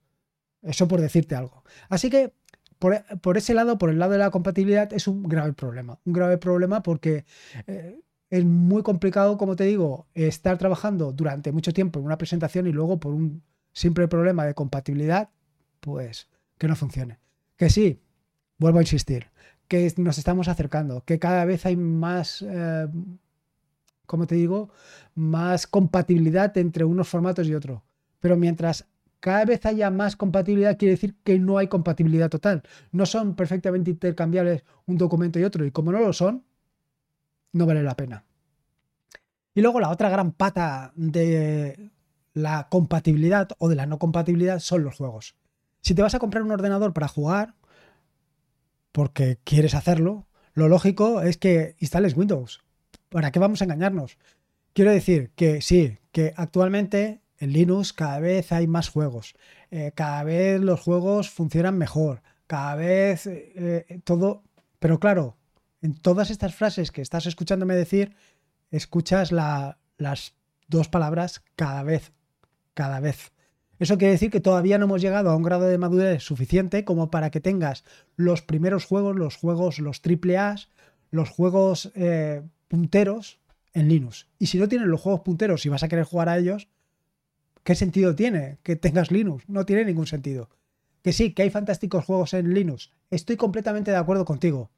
Eso 0.61 0.87
por 0.87 1.01
decirte 1.01 1.35
algo. 1.35 1.63
Así 1.89 2.11
que 2.11 2.33
por, 2.77 3.37
ese 3.37 3.55
lado, 3.55 3.79
por 3.79 3.89
el 3.89 3.97
lado 3.97 4.11
de 4.11 4.19
la 4.19 4.29
compatibilidad, 4.29 4.93
es 4.93 5.07
un 5.07 5.23
grave 5.23 5.53
problema. 5.53 5.99
Un 6.05 6.13
grave 6.13 6.37
problema 6.37 6.83
porque 6.83 7.25
eh, 7.65 8.01
es 8.29 8.45
muy 8.45 8.83
complicado, 8.83 9.39
como 9.39 9.55
te 9.55 9.63
digo, 9.63 10.05
estar 10.13 10.59
trabajando 10.59 11.11
durante 11.11 11.51
mucho 11.51 11.73
tiempo 11.73 11.99
en 11.99 12.05
una 12.05 12.19
presentación 12.19 12.67
y 12.67 12.71
luego 12.71 12.99
por 12.99 13.15
un 13.15 13.41
simple 13.73 14.07
problema 14.07 14.45
de 14.45 14.53
compatibilidad, 14.53 15.31
pues 15.79 16.29
que 16.59 16.67
no 16.67 16.75
funcione. 16.75 17.17
Que 17.55 17.71
sí, 17.71 17.99
vuelvo 18.59 18.77
a 18.77 18.83
insistir, 18.83 19.31
que 19.67 19.93
nos 19.97 20.17
estamos 20.17 20.47
acercando, 20.47 21.03
que 21.03 21.19
cada 21.19 21.45
vez 21.45 21.65
hay 21.65 21.75
más, 21.75 22.43
eh, 22.47 22.87
como 24.05 24.27
te 24.27 24.35
digo, 24.35 24.69
más 25.15 25.67
compatibilidad 25.67 26.57
entre 26.57 26.85
unos 26.85 27.07
formatos 27.07 27.47
y 27.47 27.55
otros. 27.55 27.81
Pero 28.19 28.37
mientras 28.37 28.87
cada 29.19 29.45
vez 29.45 29.65
haya 29.65 29.89
más 29.89 30.15
compatibilidad, 30.15 30.77
quiere 30.77 30.93
decir 30.93 31.15
que 31.23 31.39
no 31.39 31.57
hay 31.57 31.67
compatibilidad 31.67 32.29
total. 32.29 32.63
No 32.91 33.05
son 33.05 33.35
perfectamente 33.35 33.91
intercambiables 33.91 34.63
un 34.85 34.97
documento 34.97 35.39
y 35.39 35.43
otro. 35.43 35.65
Y 35.65 35.71
como 35.71 35.91
no 35.91 35.99
lo 35.99 36.13
son, 36.13 36.43
no 37.53 37.65
vale 37.65 37.83
la 37.83 37.95
pena. 37.95 38.23
Y 39.53 39.61
luego 39.61 39.79
la 39.79 39.89
otra 39.89 40.09
gran 40.09 40.33
pata 40.33 40.93
de 40.95 41.89
la 42.33 42.67
compatibilidad 42.69 43.49
o 43.57 43.69
de 43.69 43.75
la 43.75 43.87
no 43.87 43.97
compatibilidad 43.97 44.59
son 44.59 44.83
los 44.83 44.97
juegos. 44.97 45.35
Si 45.81 45.95
te 45.95 46.03
vas 46.03 46.13
a 46.13 46.19
comprar 46.19 46.43
un 46.43 46.51
ordenador 46.51 46.93
para 46.93 47.07
jugar, 47.07 47.55
porque 48.97 49.37
quieres 49.43 49.75
hacerlo, 49.75 50.25
lo 50.55 50.69
lógico 50.69 51.21
es 51.21 51.37
que 51.37 51.75
instales 51.77 52.17
Windows. 52.17 52.63
¿Para 53.09 53.31
qué 53.31 53.37
vamos 53.37 53.61
a 53.61 53.65
engañarnos? 53.65 54.17
Quiero 54.73 54.89
decir 54.89 55.29
que 55.35 55.61
sí, 55.61 55.99
que 56.11 56.33
actualmente 56.35 57.21
en 57.37 57.53
Linux 57.53 57.93
cada 57.93 58.19
vez 58.19 58.51
hay 58.51 58.65
más 58.65 58.89
juegos, 58.89 59.35
eh, 59.69 59.91
cada 59.93 60.23
vez 60.23 60.59
los 60.61 60.79
juegos 60.81 61.29
funcionan 61.29 61.77
mejor, 61.77 62.23
cada 62.47 62.73
vez 62.73 63.27
eh, 63.27 64.01
todo, 64.03 64.41
pero 64.79 64.99
claro, 64.99 65.37
en 65.83 65.93
todas 65.93 66.31
estas 66.31 66.55
frases 66.55 66.89
que 66.89 67.03
estás 67.03 67.27
escuchándome 67.27 67.75
decir, 67.75 68.15
escuchas 68.71 69.31
las 69.31 70.33
dos 70.69 70.89
palabras 70.89 71.43
cada 71.55 71.83
vez, 71.83 72.13
cada 72.73 72.99
vez. 72.99 73.31
Eso 73.79 73.97
quiere 73.97 74.13
decir 74.13 74.31
que 74.31 74.39
todavía 74.39 74.77
no 74.77 74.85
hemos 74.85 75.01
llegado 75.01 75.29
a 75.29 75.35
un 75.35 75.43
grado 75.43 75.65
de 75.65 75.77
madurez 75.77 76.23
suficiente 76.23 76.83
como 76.83 77.11
para 77.11 77.29
que 77.29 77.39
tengas 77.39 77.83
los 78.15 78.41
primeros 78.41 78.85
juegos, 78.85 79.15
los 79.15 79.35
juegos, 79.35 79.79
los 79.79 80.01
triple 80.01 80.37
A, 80.37 80.55
los 81.11 81.29
juegos 81.29 81.91
eh, 81.95 82.41
punteros 82.67 83.39
en 83.73 83.87
Linux. 83.87 84.27
Y 84.39 84.47
si 84.47 84.57
no 84.57 84.67
tienes 84.67 84.87
los 84.87 85.01
juegos 85.01 85.21
punteros 85.21 85.65
y 85.65 85.69
vas 85.69 85.83
a 85.83 85.87
querer 85.87 86.05
jugar 86.05 86.29
a 86.29 86.37
ellos, 86.37 86.67
¿qué 87.63 87.75
sentido 87.75 88.15
tiene 88.15 88.57
que 88.63 88.75
tengas 88.75 89.11
Linux? 89.11 89.47
No 89.47 89.65
tiene 89.65 89.85
ningún 89.85 90.07
sentido. 90.07 90.49
Que 91.03 91.13
sí, 91.13 91.33
que 91.33 91.43
hay 91.43 91.51
fantásticos 91.51 92.03
juegos 92.03 92.33
en 92.33 92.53
Linux. 92.53 92.91
Estoy 93.11 93.37
completamente 93.37 93.91
de 93.91 93.97
acuerdo 93.97 94.25
contigo. 94.25 94.71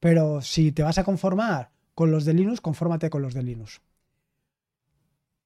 Pero 0.00 0.40
si 0.40 0.72
te 0.72 0.82
vas 0.82 0.98
a 0.98 1.04
conformar 1.04 1.70
con 1.94 2.10
los 2.10 2.24
de 2.24 2.32
Linux, 2.32 2.60
confórmate 2.60 3.10
con 3.10 3.22
los 3.22 3.34
de 3.34 3.42
Linux. 3.42 3.80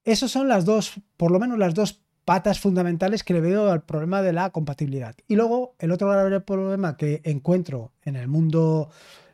Esas 0.04 0.30
son 0.30 0.48
las 0.48 0.64
dos, 0.64 1.00
por 1.16 1.30
lo 1.30 1.40
menos 1.40 1.58
las 1.58 1.74
dos 1.74 2.02
patas 2.24 2.60
fundamentales 2.60 3.24
que 3.24 3.34
le 3.34 3.40
veo 3.40 3.70
al 3.70 3.82
problema 3.82 4.22
de 4.22 4.32
la 4.32 4.50
compatibilidad. 4.50 5.14
Y 5.28 5.36
luego 5.36 5.74
el 5.78 5.90
otro 5.90 6.08
grave 6.08 6.40
problema 6.40 6.96
que 6.96 7.20
encuentro 7.24 7.92
en 8.04 8.16
el 8.16 8.28
mundo 8.28 8.90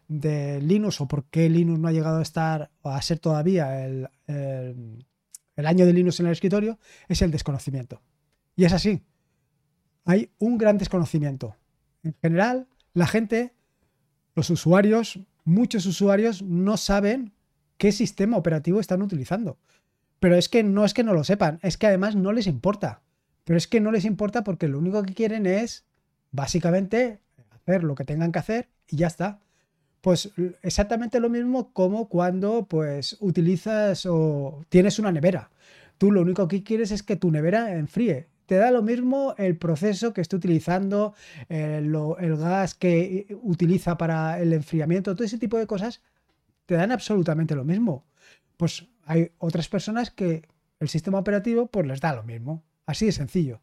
de 0.09 0.61
Linux 0.63 1.01
o 1.01 1.09
por 1.09 1.25
qué 1.25 1.51
Linux 1.51 1.79
no 1.79 1.89
ha 1.89 1.93
llegado 1.93 2.19
a 2.19 2.23
estar 2.23 2.71
o 2.83 2.91
a 2.91 3.03
ser 3.03 3.19
todavía 3.19 3.85
el, 3.85 4.09
el 4.27 5.67
año 5.67 5.85
de 5.85 5.93
Linux 5.93 6.21
en 6.21 6.27
el 6.27 6.33
escritorio 6.33 6.79
es 7.09 7.21
el 7.21 7.31
desconocimiento. 7.31 8.01
Y 8.57 8.65
es 8.65 8.73
así. 8.73 9.03
Hay 10.05 10.31
un 10.39 10.57
gran 10.57 10.79
desconocimiento. 10.79 11.57
En 12.03 12.15
general, 12.23 12.69
la 12.95 13.07
gente, 13.07 13.55
los 14.35 14.51
usuarios, 14.51 15.21
muchos 15.45 15.85
usuarios 15.85 16.43
no 16.43 16.77
saben 16.77 17.35
qué 17.77 17.93
sistema 17.93 18.37
operativo 18.37 18.81
están 18.81 19.03
utilizando. 19.03 19.59
Pero 20.21 20.37
es 20.37 20.49
que 20.49 20.63
no 20.63 20.85
es 20.85 20.95
que 20.95 21.05
no 21.05 21.15
lo 21.15 21.25
sepan, 21.25 21.59
es 21.63 21.77
que 21.77 21.87
además 21.87 22.17
no 22.17 22.33
les 22.33 22.47
importa. 22.47 23.03
Pero 23.45 23.57
es 23.57 23.67
que 23.67 23.81
no 23.81 23.93
les 23.93 24.05
importa 24.05 24.45
porque 24.45 24.69
lo 24.69 24.79
único 24.79 25.03
que 25.03 25.15
quieren 25.15 25.47
es 25.47 25.85
básicamente 26.33 27.21
hacer 27.51 27.85
lo 27.85 27.95
que 27.95 28.05
tengan 28.05 28.33
que 28.33 28.39
hacer 28.39 28.69
y 28.89 28.97
ya 28.97 29.07
está. 29.07 29.41
Pues 30.01 30.31
exactamente 30.63 31.21
lo 31.21 31.29
mismo 31.29 31.73
como 31.73 32.09
cuando 32.09 32.67
pues 32.67 33.17
utilizas 33.21 34.07
o 34.07 34.65
tienes 34.69 34.99
una 34.99 35.13
nevera. 35.13 35.51
Tú 35.99 36.13
lo 36.13 36.23
único 36.23 36.47
que 36.47 36.63
quieres 36.63 36.91
es 36.91 37.03
que 37.03 37.17
tu 37.17 37.31
nevera 37.31 37.75
enfríe. 37.75 38.29
Te 38.47 38.57
da 38.57 38.71
lo 38.71 38.83
mismo 38.83 39.35
el 39.37 39.57
proceso 39.59 40.15
que 40.15 40.21
esté 40.21 40.37
utilizando, 40.37 41.15
eh, 41.49 41.83
el 41.83 42.37
gas 42.37 42.75
que 42.75 43.27
utiliza 43.43 43.99
para 43.99 44.41
el 44.41 44.53
enfriamiento, 44.53 45.15
todo 45.15 45.25
ese 45.25 45.39
tipo 45.39 45.59
de 45.59 45.67
cosas 45.67 46.01
te 46.65 46.75
dan 46.75 46.93
absolutamente 46.93 47.55
lo 47.55 47.65
mismo. 47.65 48.05
Pues 48.57 48.87
hay 49.09 49.33
otras 49.39 49.69
personas 49.69 50.11
que 50.11 50.43
el 50.81 50.89
sistema 50.89 51.19
operativo 51.19 51.67
pues 51.67 51.87
les 51.87 52.01
da 52.01 52.15
lo 52.15 52.23
mismo. 52.23 52.63
Así 52.87 53.07
de 53.07 53.13
sencillo. 53.13 53.61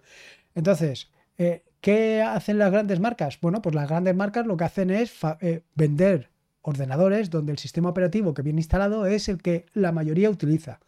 Entonces, 0.55 1.11
eh, 1.37 1.63
¿qué 1.81 2.21
hacen 2.21 2.57
las 2.57 2.71
grandes 2.71 2.99
marcas? 2.99 3.39
Bueno, 3.39 3.61
pues 3.61 3.75
las 3.75 3.87
grandes 3.87 4.15
marcas 4.15 4.45
lo 4.45 4.57
que 4.57 4.63
hacen 4.63 4.89
es 4.89 5.13
eh, 5.41 5.61
vender 5.75 6.29
ordenadores 6.61 7.29
donde 7.29 7.51
el 7.51 7.59
sistema 7.59 7.89
operativo 7.89 8.33
que 8.33 8.41
viene 8.41 8.59
instalado 8.59 9.05
es 9.05 9.29
el 9.29 9.41
que 9.41 9.67
la 9.73 9.91
mayoría 9.91 10.31
utiliza. 10.31 10.79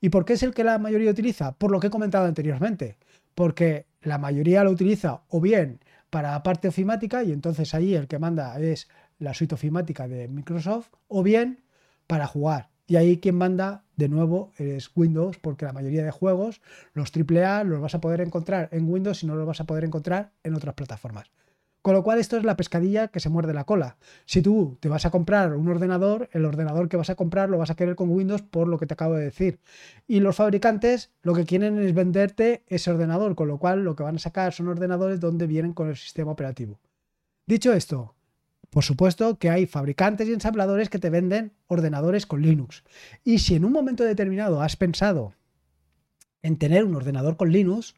¿Y 0.00 0.08
por 0.08 0.24
qué 0.24 0.34
es 0.34 0.42
el 0.42 0.54
que 0.54 0.64
la 0.64 0.78
mayoría 0.78 1.10
utiliza? 1.10 1.52
Por 1.52 1.70
lo 1.70 1.80
que 1.80 1.88
he 1.88 1.90
comentado 1.90 2.26
anteriormente. 2.26 2.96
Porque 3.34 3.86
la 4.00 4.16
mayoría 4.16 4.64
lo 4.64 4.70
utiliza 4.70 5.22
o 5.28 5.40
bien 5.40 5.80
para 6.08 6.42
parte 6.42 6.68
ofimática 6.68 7.22
y 7.24 7.32
entonces 7.32 7.74
ahí 7.74 7.94
el 7.94 8.08
que 8.08 8.18
manda 8.18 8.58
es 8.58 8.88
la 9.18 9.34
suite 9.34 9.54
ofimática 9.54 10.08
de 10.08 10.28
Microsoft 10.28 10.88
o 11.08 11.22
bien 11.22 11.62
para 12.06 12.26
jugar. 12.26 12.70
Y 12.88 12.96
ahí 12.96 13.18
quien 13.18 13.36
manda 13.36 13.84
de 13.96 14.08
nuevo 14.08 14.52
es 14.56 14.90
Windows, 14.96 15.36
porque 15.38 15.66
la 15.66 15.74
mayoría 15.74 16.02
de 16.02 16.10
juegos, 16.10 16.62
los 16.94 17.12
AAA, 17.14 17.64
los 17.64 17.82
vas 17.82 17.94
a 17.94 18.00
poder 18.00 18.22
encontrar 18.22 18.70
en 18.72 18.90
Windows 18.90 19.22
y 19.22 19.26
no 19.26 19.36
los 19.36 19.46
vas 19.46 19.60
a 19.60 19.64
poder 19.64 19.84
encontrar 19.84 20.32
en 20.42 20.54
otras 20.54 20.74
plataformas. 20.74 21.30
Con 21.82 21.94
lo 21.94 22.02
cual 22.02 22.18
esto 22.18 22.38
es 22.38 22.44
la 22.44 22.56
pescadilla 22.56 23.08
que 23.08 23.20
se 23.20 23.28
muerde 23.28 23.52
la 23.52 23.64
cola. 23.64 23.98
Si 24.24 24.40
tú 24.40 24.78
te 24.80 24.88
vas 24.88 25.04
a 25.04 25.10
comprar 25.10 25.54
un 25.54 25.68
ordenador, 25.68 26.30
el 26.32 26.46
ordenador 26.46 26.88
que 26.88 26.96
vas 26.96 27.10
a 27.10 27.14
comprar 27.14 27.50
lo 27.50 27.58
vas 27.58 27.70
a 27.70 27.76
querer 27.76 27.94
con 27.94 28.08
Windows 28.08 28.40
por 28.40 28.68
lo 28.68 28.78
que 28.78 28.86
te 28.86 28.94
acabo 28.94 29.14
de 29.14 29.24
decir. 29.24 29.60
Y 30.06 30.20
los 30.20 30.36
fabricantes 30.36 31.12
lo 31.22 31.34
que 31.34 31.44
quieren 31.44 31.78
es 31.78 31.92
venderte 31.92 32.64
ese 32.68 32.90
ordenador, 32.90 33.34
con 33.34 33.48
lo 33.48 33.58
cual 33.58 33.84
lo 33.84 33.96
que 33.96 34.02
van 34.02 34.16
a 34.16 34.18
sacar 34.18 34.54
son 34.54 34.68
ordenadores 34.68 35.20
donde 35.20 35.46
vienen 35.46 35.74
con 35.74 35.88
el 35.88 35.96
sistema 35.96 36.32
operativo. 36.32 36.80
Dicho 37.46 37.72
esto, 37.74 38.14
por 38.70 38.84
supuesto 38.84 39.38
que 39.38 39.50
hay 39.50 39.66
fabricantes 39.66 40.28
y 40.28 40.32
ensambladores 40.32 40.88
que 40.88 40.98
te 40.98 41.10
venden 41.10 41.52
ordenadores 41.66 42.26
con 42.26 42.42
Linux. 42.42 42.84
Y 43.24 43.38
si 43.38 43.54
en 43.54 43.64
un 43.64 43.72
momento 43.72 44.04
determinado 44.04 44.62
has 44.62 44.76
pensado 44.76 45.34
en 46.42 46.58
tener 46.58 46.84
un 46.84 46.94
ordenador 46.94 47.36
con 47.36 47.50
Linux, 47.50 47.94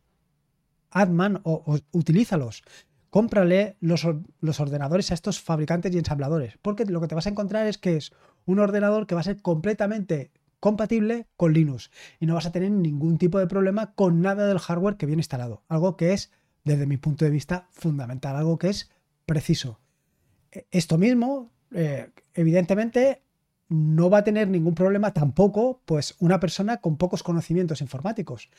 Adman 0.91 1.41
o, 1.45 1.63
o 1.67 1.79
utilízalos 1.93 2.63
cómprale 3.11 3.77
los, 3.81 4.05
ordenadores 4.05 5.11
a 5.11 5.15
estos 5.15 5.41
fabricantes 5.41 5.93
y 5.93 5.99
ensambladores, 5.99 6.59
porque 6.63 6.87
lo 6.87 7.01
que 7.01 7.09
te 7.09 7.15
vas 7.15 7.27
a 7.27 7.31
encontrar 7.31 7.67
es 7.67 7.77
que 7.77 7.97
es 7.97 8.13
un 8.47 8.61
ordenador 8.61 9.07
que 9.07 9.15
va 9.15 9.21
a 9.21 9.25
ser 9.25 9.43
completamente 9.43 10.31
compatible 10.61 11.27
con 11.37 11.53
Linux 11.53 11.91
y 12.21 12.27
no 12.27 12.35
vas 12.35 12.47
a 12.47 12.53
tener 12.53 12.71
ningún 12.71 13.19
tipo 13.19 13.39
de 13.39 13.47
problema 13.47 13.95
con 13.95 14.23
nada 14.23 14.47
del 14.47 14.59
hardware 14.59 14.97
que 14.97 15.07
viene 15.07 15.21
instalado, 15.21 15.65
algo 15.69 15.97
que 15.97 16.13
es, 16.13 16.31
desde 16.65 16.87
mi 16.87 16.97
punto 16.97 17.25
de 17.25 17.31
vista, 17.31 17.69
fundamental, 17.73 18.37
algo 18.37 18.59
que 18.59 18.69
es 18.69 18.91
preciso. 19.27 19.81
Esto 20.71 20.99
mismo, 20.99 21.51
eh, 21.73 22.11
evidentemente, 22.35 23.23
no 23.69 24.11
va 24.11 24.19
a 24.19 24.25
tener 24.25 24.49
ningún 24.49 24.75
problema 24.75 25.13
tampoco, 25.13 25.81
pues 25.85 26.17
una 26.19 26.41
persona 26.41 26.79
con 26.79 26.97
pocos 26.97 27.23
conocimientos 27.23 27.81
informáticos 27.81 28.51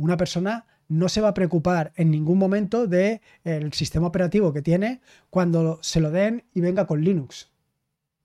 una 0.00 0.16
persona 0.16 0.66
no 0.88 1.08
se 1.08 1.20
va 1.20 1.28
a 1.28 1.34
preocupar 1.34 1.92
en 1.94 2.10
ningún 2.10 2.38
momento 2.38 2.86
del 2.86 3.20
el 3.44 3.72
sistema 3.72 4.08
operativo 4.08 4.52
que 4.52 4.62
tiene 4.62 5.00
cuando 5.28 5.78
se 5.82 6.00
lo 6.00 6.10
den 6.10 6.44
y 6.54 6.60
venga 6.60 6.86
con 6.86 7.02
Linux. 7.02 7.50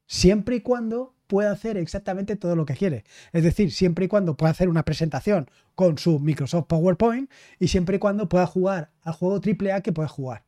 Siempre 0.08 0.58
y 0.58 0.62
cuando 0.62 1.14
pueda 1.28 1.52
hacer 1.52 1.78
exactamente 1.78 2.36
todo 2.36 2.56
lo 2.56 2.66
que 2.66 2.76
quiere. 2.76 3.04
Es 3.34 3.44
decir, 3.44 3.72
siempre 3.72 4.06
y 4.06 4.08
cuando 4.08 4.38
pueda 4.38 4.52
hacer 4.52 4.70
una 4.70 4.86
presentación 4.86 5.50
con 5.76 5.98
su 5.98 6.20
Microsoft 6.20 6.68
PowerPoint 6.68 7.30
y 7.60 7.68
siempre 7.68 7.98
y 7.98 8.00
cuando 8.00 8.30
pueda 8.30 8.48
jugar 8.48 8.92
al 9.02 9.14
juego 9.14 9.42
AAA 9.44 9.82
que 9.82 9.92
pueda 9.92 10.08
jugar. 10.08 10.46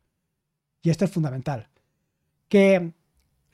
Y 0.81 0.91
esto 0.91 1.05
es 1.05 1.11
fundamental. 1.11 1.69
Que 2.49 2.93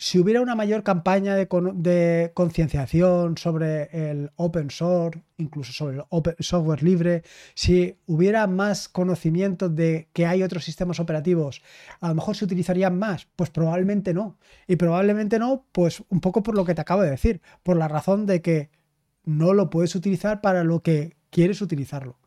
si 0.03 0.19
hubiera 0.19 0.41
una 0.41 0.55
mayor 0.55 0.83
campaña 0.83 1.33
de, 1.33 2.31
concienciación 2.33 3.37
sobre 3.37 3.83
el 3.93 4.31
open 4.35 4.69
source, 4.69 5.23
incluso 5.37 5.71
sobre 5.71 5.97
el 5.97 6.43
software 6.43 6.83
libre, 6.83 7.23
si 7.55 7.97
hubiera 8.05 8.45
más 8.47 8.89
conocimiento 8.89 9.69
de 9.69 10.09
que 10.11 10.25
hay 10.25 10.43
otros 10.43 10.65
sistemas 10.65 10.99
operativos, 10.99 11.61
a 12.01 12.09
lo 12.09 12.15
mejor 12.15 12.35
se 12.35 12.43
utilizarían 12.43 12.99
más, 12.99 13.29
pues 13.37 13.49
probablemente 13.49 14.13
no. 14.13 14.37
Y 14.67 14.75
probablemente 14.75 15.39
no, 15.39 15.65
pues 15.71 16.03
un 16.09 16.19
poco 16.19 16.43
por 16.43 16.55
lo 16.55 16.65
que 16.65 16.75
te 16.75 16.81
acabo 16.81 17.01
de 17.01 17.11
decir, 17.11 17.41
por 17.63 17.77
la 17.77 17.87
razón 17.87 18.25
de 18.25 18.41
que 18.41 18.71
no 19.23 19.53
lo 19.53 19.69
puedes 19.69 19.95
utilizar 19.95 20.41
para 20.41 20.65
lo 20.65 20.81
que 20.81 21.15
quieres 21.29 21.61
utilizarlo. 21.61 22.17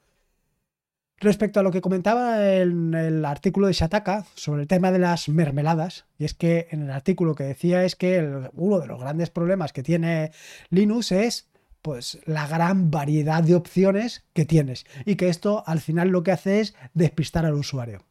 Respecto 1.18 1.60
a 1.60 1.62
lo 1.62 1.70
que 1.70 1.80
comentaba 1.80 2.56
en 2.56 2.92
el 2.92 3.24
artículo 3.24 3.68
de 3.68 3.72
Shataka 3.72 4.26
sobre 4.34 4.62
el 4.62 4.68
tema 4.68 4.92
de 4.92 4.98
las 4.98 5.30
mermeladas, 5.30 6.04
y 6.18 6.26
es 6.26 6.34
que 6.34 6.68
en 6.70 6.82
el 6.82 6.90
artículo 6.90 7.34
que 7.34 7.44
decía 7.44 7.84
es 7.84 7.96
que 7.96 8.50
uno 8.52 8.80
de 8.80 8.86
los 8.86 9.00
grandes 9.00 9.30
problemas 9.30 9.72
que 9.72 9.82
tiene 9.82 10.32
Linux 10.68 11.12
es 11.12 11.48
pues 11.80 12.18
la 12.26 12.46
gran 12.46 12.90
variedad 12.90 13.42
de 13.42 13.54
opciones 13.54 14.24
que 14.34 14.44
tienes 14.44 14.84
y 15.04 15.14
que 15.14 15.28
esto 15.28 15.62
al 15.66 15.80
final 15.80 16.08
lo 16.08 16.22
que 16.22 16.32
hace 16.32 16.60
es 16.60 16.74
despistar 16.92 17.46
al 17.46 17.54
usuario. 17.54 18.02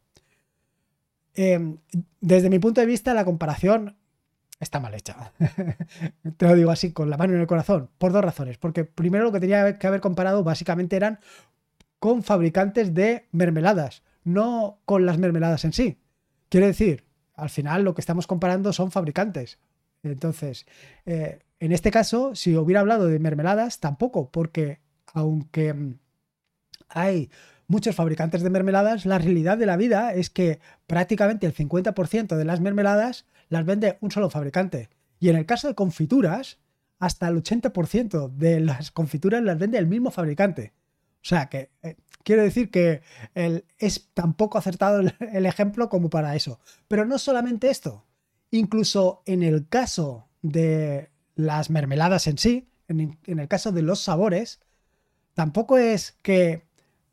Em, 1.35 1.77
desde 2.21 2.49
mi 2.49 2.57
punto 2.57 2.81
de 2.81 2.87
vista 2.87 3.13
la 3.13 3.25
comparación 3.25 3.97
está 4.59 4.79
mal 4.79 4.93
hecha. 4.93 5.33
Te 6.37 6.47
lo 6.47 6.55
digo 6.55 6.71
así 6.71 6.91
con 6.91 7.09
la 7.09 7.17
mano 7.17 7.33
en 7.33 7.41
el 7.41 7.47
corazón, 7.47 7.89
por 7.97 8.13
dos 8.13 8.23
razones. 8.23 8.57
Porque 8.57 8.85
primero 8.85 9.25
lo 9.25 9.31
que 9.31 9.41
tenía 9.41 9.77
que 9.77 9.87
haber 9.87 10.01
comparado 10.01 10.43
básicamente 10.43 10.95
eran 10.95 11.19
con 12.05 12.21
fabricantes 12.21 12.93
de 12.93 13.25
mermeladas, 13.31 14.03
no 14.23 14.79
con 14.85 15.07
las 15.07 15.17
mermeladas 15.17 15.65
en 15.65 15.73
sí. 15.73 15.97
Quiero 16.49 16.67
decir, 16.67 17.03
al 17.33 17.49
final 17.49 17.83
lo 17.83 17.95
que 17.95 18.01
estamos 18.01 18.27
comparando 18.27 18.73
son 18.73 18.91
fabricantes. 18.91 19.57
Entonces, 20.03 20.67
eh, 21.07 21.39
en 21.59 21.71
este 21.71 21.89
caso, 21.89 22.35
si 22.35 22.55
hubiera 22.55 22.81
hablado 22.81 23.07
de 23.07 23.17
mermeladas, 23.17 23.79
tampoco, 23.79 24.29
porque 24.29 24.81
aunque 25.13 25.95
hay 26.89 27.31
muchos 27.65 27.95
fabricantes 27.95 28.43
de 28.43 28.51
mermeladas, 28.51 29.07
la 29.07 29.17
realidad 29.17 29.57
de 29.57 29.65
la 29.65 29.75
vida 29.75 30.13
es 30.13 30.29
que 30.29 30.59
prácticamente 30.85 31.47
el 31.47 31.55
50% 31.55 32.35
de 32.35 32.45
las 32.45 32.59
mermeladas 32.59 33.25
las 33.49 33.65
vende 33.65 33.97
un 34.01 34.11
solo 34.11 34.29
fabricante. 34.29 34.91
Y 35.19 35.29
en 35.29 35.37
el 35.37 35.47
caso 35.47 35.67
de 35.69 35.73
confituras, 35.73 36.59
hasta 36.99 37.27
el 37.27 37.41
80% 37.41 38.29
de 38.29 38.59
las 38.59 38.91
confituras 38.91 39.41
las 39.41 39.57
vende 39.57 39.79
el 39.79 39.87
mismo 39.87 40.11
fabricante. 40.11 40.73
O 41.25 41.27
sea, 41.27 41.47
que 41.47 41.71
eh, 41.81 41.95
quiero 42.23 42.43
decir 42.43 42.69
que 42.69 43.01
es 43.79 44.09
tan 44.13 44.35
poco 44.35 44.59
acertado 44.59 45.01
el, 45.19 45.45
ejemplo 45.47 45.89
como 45.89 46.11
para 46.11 46.35
eso. 46.35 46.59
Pero 46.87 47.03
no 47.05 47.17
solamente 47.17 47.71
esto. 47.71 48.05
Incluso 48.51 49.23
en 49.25 49.41
el 49.41 49.67
caso 49.67 50.27
de 50.43 51.09
las 51.33 51.71
mermeladas 51.71 52.27
en 52.27 52.37
sí, 52.37 52.69
en, 52.87 53.17
el 53.25 53.47
caso 53.47 53.71
de 53.71 53.81
los 53.81 54.01
sabores, 54.01 54.59
tampoco 55.33 55.79
es 55.79 56.15
que 56.21 56.67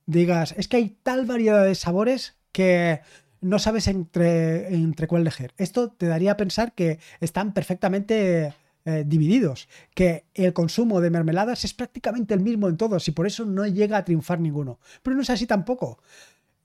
digas, 0.04 0.54
es 0.58 0.68
que 0.68 0.76
hay 0.76 0.90
tal 1.02 1.24
variedad 1.24 1.64
de 1.64 1.74
sabores 1.74 2.36
que 2.52 3.00
no 3.40 3.58
sabes 3.58 3.88
entre, 3.88 4.74
entre 4.74 5.06
cuál 5.06 5.22
elegir. 5.22 5.54
Esto 5.56 5.90
te 5.90 6.06
daría 6.06 6.32
a 6.32 6.36
pensar 6.36 6.74
que 6.74 6.98
están 7.20 7.54
perfectamente 7.54 8.52
eh, 8.84 9.04
divididos, 9.06 9.68
que 9.94 10.24
el 10.34 10.52
consumo 10.52 11.00
de 11.00 11.10
mermeladas 11.10 11.64
es 11.64 11.74
prácticamente 11.74 12.34
el 12.34 12.40
mismo 12.40 12.68
en 12.68 12.76
todos 12.76 13.06
y 13.08 13.12
por 13.12 13.26
eso 13.26 13.44
no 13.44 13.66
llega 13.66 13.96
a 13.96 14.04
triunfar 14.04 14.40
ninguno. 14.40 14.80
Pero 15.02 15.16
no 15.16 15.22
es 15.22 15.30
así 15.30 15.46
tampoco. 15.46 16.00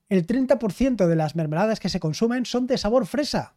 El 0.10 0.25
30% 0.25 1.06
de 1.06 1.15
las 1.15 1.36
mermeladas 1.36 1.80
que 1.80 1.89
se 1.89 1.99
consumen 1.99 2.45
son 2.45 2.65
de 2.65 2.77
sabor 2.77 3.06
fresa. 3.06 3.56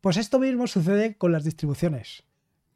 Pues 0.00 0.18
esto 0.18 0.38
mismo 0.38 0.66
sucede 0.66 1.16
con 1.16 1.32
las 1.32 1.44
distribuciones. 1.44 2.24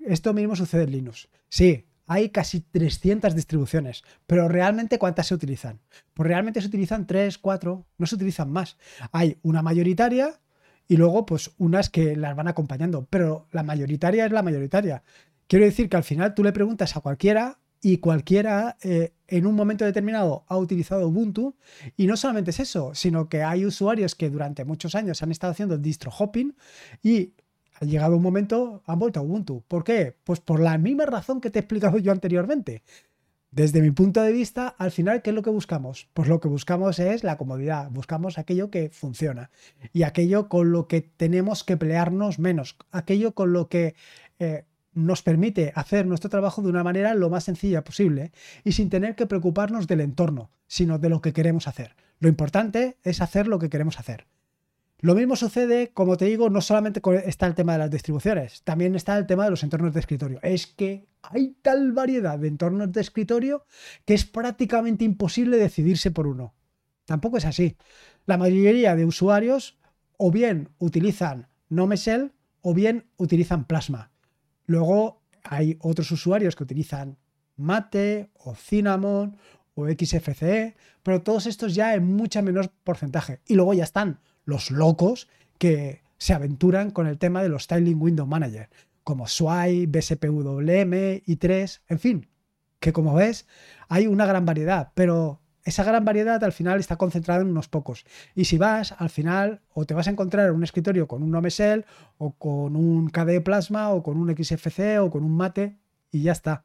Esto 0.01 0.33
mismo 0.33 0.57
sucede 0.57 0.85
en 0.85 0.93
Linux. 0.93 1.29
Sí, 1.49 1.85
hay 2.09 2.31
casi 2.31 2.61
300 2.61 3.35
distribuciones, 3.35 4.03
pero 4.27 4.49
realmente 4.49 4.99
¿cuántas 4.99 5.27
se 5.27 5.35
utilizan? 5.35 5.79
Pues 6.15 6.27
realmente 6.27 6.63
se 6.63 6.69
utilizan 6.69 7.07
3, 7.07 7.37
4, 7.37 7.87
no 7.99 8.07
se 8.07 8.15
utilizan 8.15 8.51
más. 8.51 8.79
Hay 9.13 9.39
una 9.43 9.61
mayoritaria 9.61 10.41
y 10.89 10.97
luego 10.97 11.27
pues 11.27 11.53
unas 11.59 11.91
que 11.91 12.17
las 12.17 12.35
van 12.35 12.49
acompañando, 12.49 13.07
pero 13.09 13.47
la 13.53 13.63
mayoritaria 13.63 14.25
es 14.25 14.33
la 14.33 14.43
mayoritaria. 14.43 15.05
Quiero 15.47 15.67
decir 15.67 15.89
que 15.89 15.97
al 15.97 16.05
final 16.05 16.35
tú 16.35 16.43
le 16.43 16.53
preguntas 16.53 16.97
a 16.97 17.01
cualquiera 17.01 17.59
y 17.81 17.99
cualquiera 17.99 18.77
eh, 18.83 19.13
en 19.29 19.47
un 19.47 19.55
momento 19.55 19.85
determinado 19.85 20.45
ha 20.49 20.57
utilizado 20.57 21.07
Ubuntu 21.07 21.55
y 21.97 22.07
no 22.07 22.17
solamente 22.17 22.51
es 22.51 22.61
eso, 22.61 22.95
sino 22.95 23.29
que 23.29 23.43
hay 23.43 23.65
usuarios 23.65 24.15
que 24.15 24.31
durante 24.31 24.65
muchos 24.65 24.95
años 24.95 25.23
han 25.23 25.31
estado 25.31 25.53
haciendo 25.53 25.79
distro 25.79 26.11
hopping 26.11 26.57
y 27.03 27.35
ha 27.81 27.85
llegado 27.85 28.17
un 28.17 28.23
momento 28.23 28.83
han 28.87 28.99
vuelto 28.99 29.21
a 29.21 29.23
Ubuntu. 29.23 29.63
¿Por 29.69 29.85
qué? 29.85 30.17
Pues 30.25 30.41
por 30.41 30.59
la 30.59 30.77
misma 30.79 31.07
razón 31.07 31.41
que 31.41 31.51
te 31.51 31.59
he 31.59 31.61
explicado 31.61 31.99
yo 31.99 32.11
anteriormente. 32.11 32.83
Desde 33.51 33.81
mi 33.81 33.91
punto 33.91 34.21
de 34.23 34.33
vista, 34.33 34.69
al 34.69 34.91
final, 34.91 35.23
¿qué 35.23 35.31
es 35.31 35.37
lo 35.37 35.43
que 35.43 35.51
buscamos? 35.51 36.09
Pues 36.13 36.29
lo 36.29 36.39
que 36.39 36.49
buscamos 36.49 36.99
es 36.99 37.25
la 37.25 37.39
comodidad, 37.39 37.91
buscamos 37.91 38.37
aquello 38.37 38.71
que 38.71 38.91
funciona 38.91 39.51
y 39.95 40.03
aquello 40.03 40.49
con 40.49 40.71
lo 40.71 40.87
que 40.87 41.01
tenemos 41.01 41.65
que 41.65 41.79
pelearnos 41.79 42.39
menos, 42.39 42.77
aquello 42.91 43.33
con 43.33 43.55
lo 43.55 43.69
que 43.69 43.95
eh, 44.39 44.67
nos 44.93 45.23
permite 45.23 45.73
hacer 45.75 46.07
nuestro 46.07 46.29
trabajo 46.29 46.61
de 46.61 46.69
una 46.69 46.85
manera 46.85 47.15
lo 47.15 47.31
más 47.31 47.45
sencilla 47.45 47.85
posible 47.85 48.33
y 48.65 48.73
sin 48.73 48.91
tener 48.91 49.17
que 49.17 49.27
preocuparnos 49.27 49.87
del 49.87 50.03
entorno, 50.03 50.51
sino 50.67 50.99
de 50.99 51.09
lo 51.09 51.23
que 51.23 51.33
queremos 51.33 51.69
hacer. 51.69 51.97
Lo 52.21 52.29
importante 52.29 52.99
es 53.03 53.23
hacer 53.23 53.49
lo 53.49 53.59
que 53.59 53.71
queremos 53.71 53.99
hacer. 53.99 54.27
Lo 55.01 55.15
mismo 55.15 55.37
sucede, 55.37 55.93
como 55.93 56.17
te 56.17 56.25
digo, 56.25 56.51
no 56.51 56.61
solamente 56.61 57.01
está 57.25 57.47
el 57.47 57.55
tema 57.55 57.75
de 57.75 57.79
las 57.79 57.91
distribuciones, 57.91 58.63
también 58.65 58.97
está 58.97 59.17
el 59.17 59.27
tema 59.27 59.45
de 59.45 59.51
los 59.51 59.63
entornos 59.63 59.95
de 59.95 60.01
escritorio. 60.01 60.41
Es 60.43 60.67
que 60.67 61.07
hay 61.23 61.57
tal 61.63 61.93
variedad 61.93 62.37
de 62.37 62.49
entornos 62.49 62.91
de 62.91 63.01
escritorio 63.01 63.65
que 64.05 64.15
es 64.15 64.25
prácticamente 64.25 65.05
imposible 65.05 65.57
decidirse 65.57 66.11
por 66.11 66.27
uno. 66.27 66.55
Tampoco 67.05 67.37
es 67.37 67.45
así. 67.45 67.77
La 68.27 68.39
mayoría 68.39 68.97
de 68.97 69.05
usuarios 69.05 69.79
o 70.17 70.33
bien 70.33 70.71
utilizan 70.79 71.49
NoMesel 71.69 72.33
o 72.61 72.75
bien 72.75 73.07
utilizan 73.17 73.67
Plasma. 73.67 74.11
Luego 74.67 75.23
hay 75.45 75.79
otros 75.81 76.11
usuarios 76.11 76.57
que 76.57 76.65
utilizan 76.65 77.19
Mate 77.57 78.31
o 78.35 78.55
Cinnamon 78.55 79.37
o 79.75 79.87
XFCE, 79.89 80.77
pero 81.05 81.23
todos 81.23 81.47
estos 81.47 81.75
ya 81.75 81.95
en 81.95 82.05
mucha 82.05 82.43
menor 82.43 82.73
porcentaje. 82.83 83.41
Y 83.47 83.55
luego 83.55 83.75
ya 83.75 83.85
están 83.85 84.21
los 84.49 84.71
locos 84.71 85.29
que 85.59 86.01
se 86.17 86.33
aventuran 86.33 86.91
con 86.91 87.07
el 87.07 87.19
tema 87.19 87.43
de 87.43 87.51
los 87.51 87.65
Styling 87.65 88.01
Window 88.01 88.27
Manager, 88.27 88.71
como 89.05 89.29
Sway, 89.29 89.85
BSPWM, 89.85 91.21
i3, 91.27 91.81
en 91.87 91.99
fin, 91.99 92.29
que 92.81 92.95
como 92.95 93.13
ves 93.13 93.47
hay 93.89 94.07
una 94.07 94.25
gran 94.25 94.47
variedad, 94.47 94.91
pero 94.95 95.43
esa 95.65 95.85
gran 95.85 96.07
variedad 96.07 96.43
al 96.43 96.53
final 96.53 96.81
está 96.81 96.97
concentrada 96.97 97.43
en 97.43 97.49
unos 97.49 97.69
pocos. 97.69 98.07
Y 98.35 98.47
si 98.47 98.57
vas, 98.57 98.95
al 98.97 99.11
final, 99.11 99.61
o 99.75 99.85
te 99.85 99.93
vas 99.93 100.09
a 100.09 100.13
encontrar 100.13 100.51
un 100.53 100.65
escritorio 100.65 101.07
con 101.07 101.23
un 101.23 101.35
Omesel, 101.35 101.85
o 102.17 102.33
con 102.33 102.75
un 102.75 103.11
KDE 103.11 103.43
Plasma, 103.43 103.91
o 103.91 104.03
con 104.03 104.17
un 104.17 104.35
XFC, 104.35 104.99
o 104.99 105.11
con 105.11 105.25
un 105.25 105.37
Mate, 105.37 105.77
y 106.11 106.23
ya 106.23 106.33
está. 106.33 106.65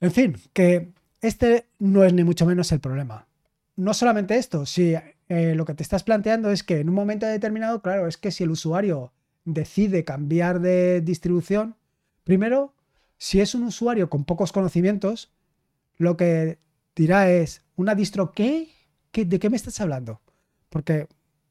En 0.00 0.12
fin, 0.12 0.38
que 0.54 0.94
este 1.20 1.68
no 1.78 2.04
es 2.04 2.14
ni 2.14 2.24
mucho 2.24 2.46
menos 2.46 2.72
el 2.72 2.80
problema. 2.80 3.26
No 3.76 3.92
solamente 3.92 4.38
esto, 4.38 4.64
si 4.64 4.94
eh, 5.28 5.54
lo 5.54 5.64
que 5.64 5.74
te 5.74 5.82
estás 5.82 6.04
planteando 6.04 6.50
es 6.50 6.62
que 6.62 6.80
en 6.80 6.88
un 6.88 6.94
momento 6.94 7.26
determinado, 7.26 7.82
claro, 7.82 8.06
es 8.06 8.16
que 8.16 8.30
si 8.30 8.44
el 8.44 8.50
usuario 8.50 9.12
decide 9.44 10.04
cambiar 10.04 10.60
de 10.60 11.00
distribución, 11.00 11.76
primero, 12.24 12.74
si 13.16 13.40
es 13.40 13.54
un 13.54 13.64
usuario 13.64 14.10
con 14.10 14.24
pocos 14.24 14.52
conocimientos, 14.52 15.32
lo 15.96 16.16
que 16.16 16.58
dirá 16.94 17.30
es, 17.30 17.64
¿una 17.76 17.94
distro 17.94 18.32
qué? 18.32 18.68
¿De 19.12 19.38
qué 19.38 19.50
me 19.50 19.56
estás 19.56 19.80
hablando? 19.80 20.20
Porque 20.68 21.08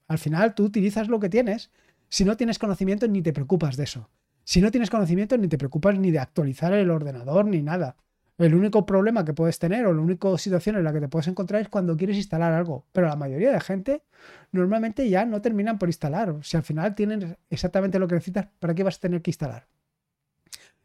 al 0.08 0.18
final 0.18 0.54
tú 0.54 0.66
utilizas 0.66 1.08
lo 1.08 1.20
que 1.20 1.30
tienes. 1.30 1.72
Si 2.10 2.26
no 2.26 2.38
tienes 2.38 2.60
conocimiento, 2.60 3.08
ni 3.08 3.22
te 3.22 3.34
preocupas 3.34 3.78
de 3.78 3.86
eso. 3.86 4.10
Si 4.44 4.62
no 4.62 4.70
tienes 4.70 4.90
conocimiento, 4.90 5.38
ni 5.38 5.48
te 5.48 5.58
preocupas 5.58 5.98
ni 5.98 6.12
de 6.12 6.20
actualizar 6.20 6.74
el 6.74 6.92
ordenador 6.92 7.46
ni 7.46 7.62
nada. 7.62 7.96
El 8.44 8.56
único 8.56 8.86
problema 8.86 9.24
que 9.24 9.34
puedes 9.34 9.58
tener 9.58 9.86
o 9.86 9.94
la 9.94 10.02
única 10.02 10.38
situación 10.38 10.76
en 10.76 10.84
la 10.84 10.92
que 10.92 11.00
te 11.00 11.08
puedes 11.08 11.30
encontrar 11.30 11.62
es 11.62 11.70
cuando 11.70 11.96
quieres 11.96 12.18
instalar 12.18 12.52
algo. 12.52 12.86
Pero 12.92 13.08
la 13.08 13.16
mayoría 13.16 13.54
de 13.54 13.62
gente 13.62 14.04
normalmente 14.52 15.10
ya 15.10 15.24
no 15.24 15.42
terminan 15.42 15.80
por 15.80 15.88
instalar. 15.88 16.36
Si 16.42 16.58
al 16.58 16.64
final 16.64 16.94
tienen 16.94 17.38
exactamente 17.50 18.00
lo 18.00 18.08
que 18.10 18.16
necesitas, 18.16 18.48
¿para 18.60 18.76
qué 18.76 18.84
vas 18.84 18.98
a 18.98 19.00
tener 19.00 19.22
que 19.22 19.32
instalar? 19.32 19.70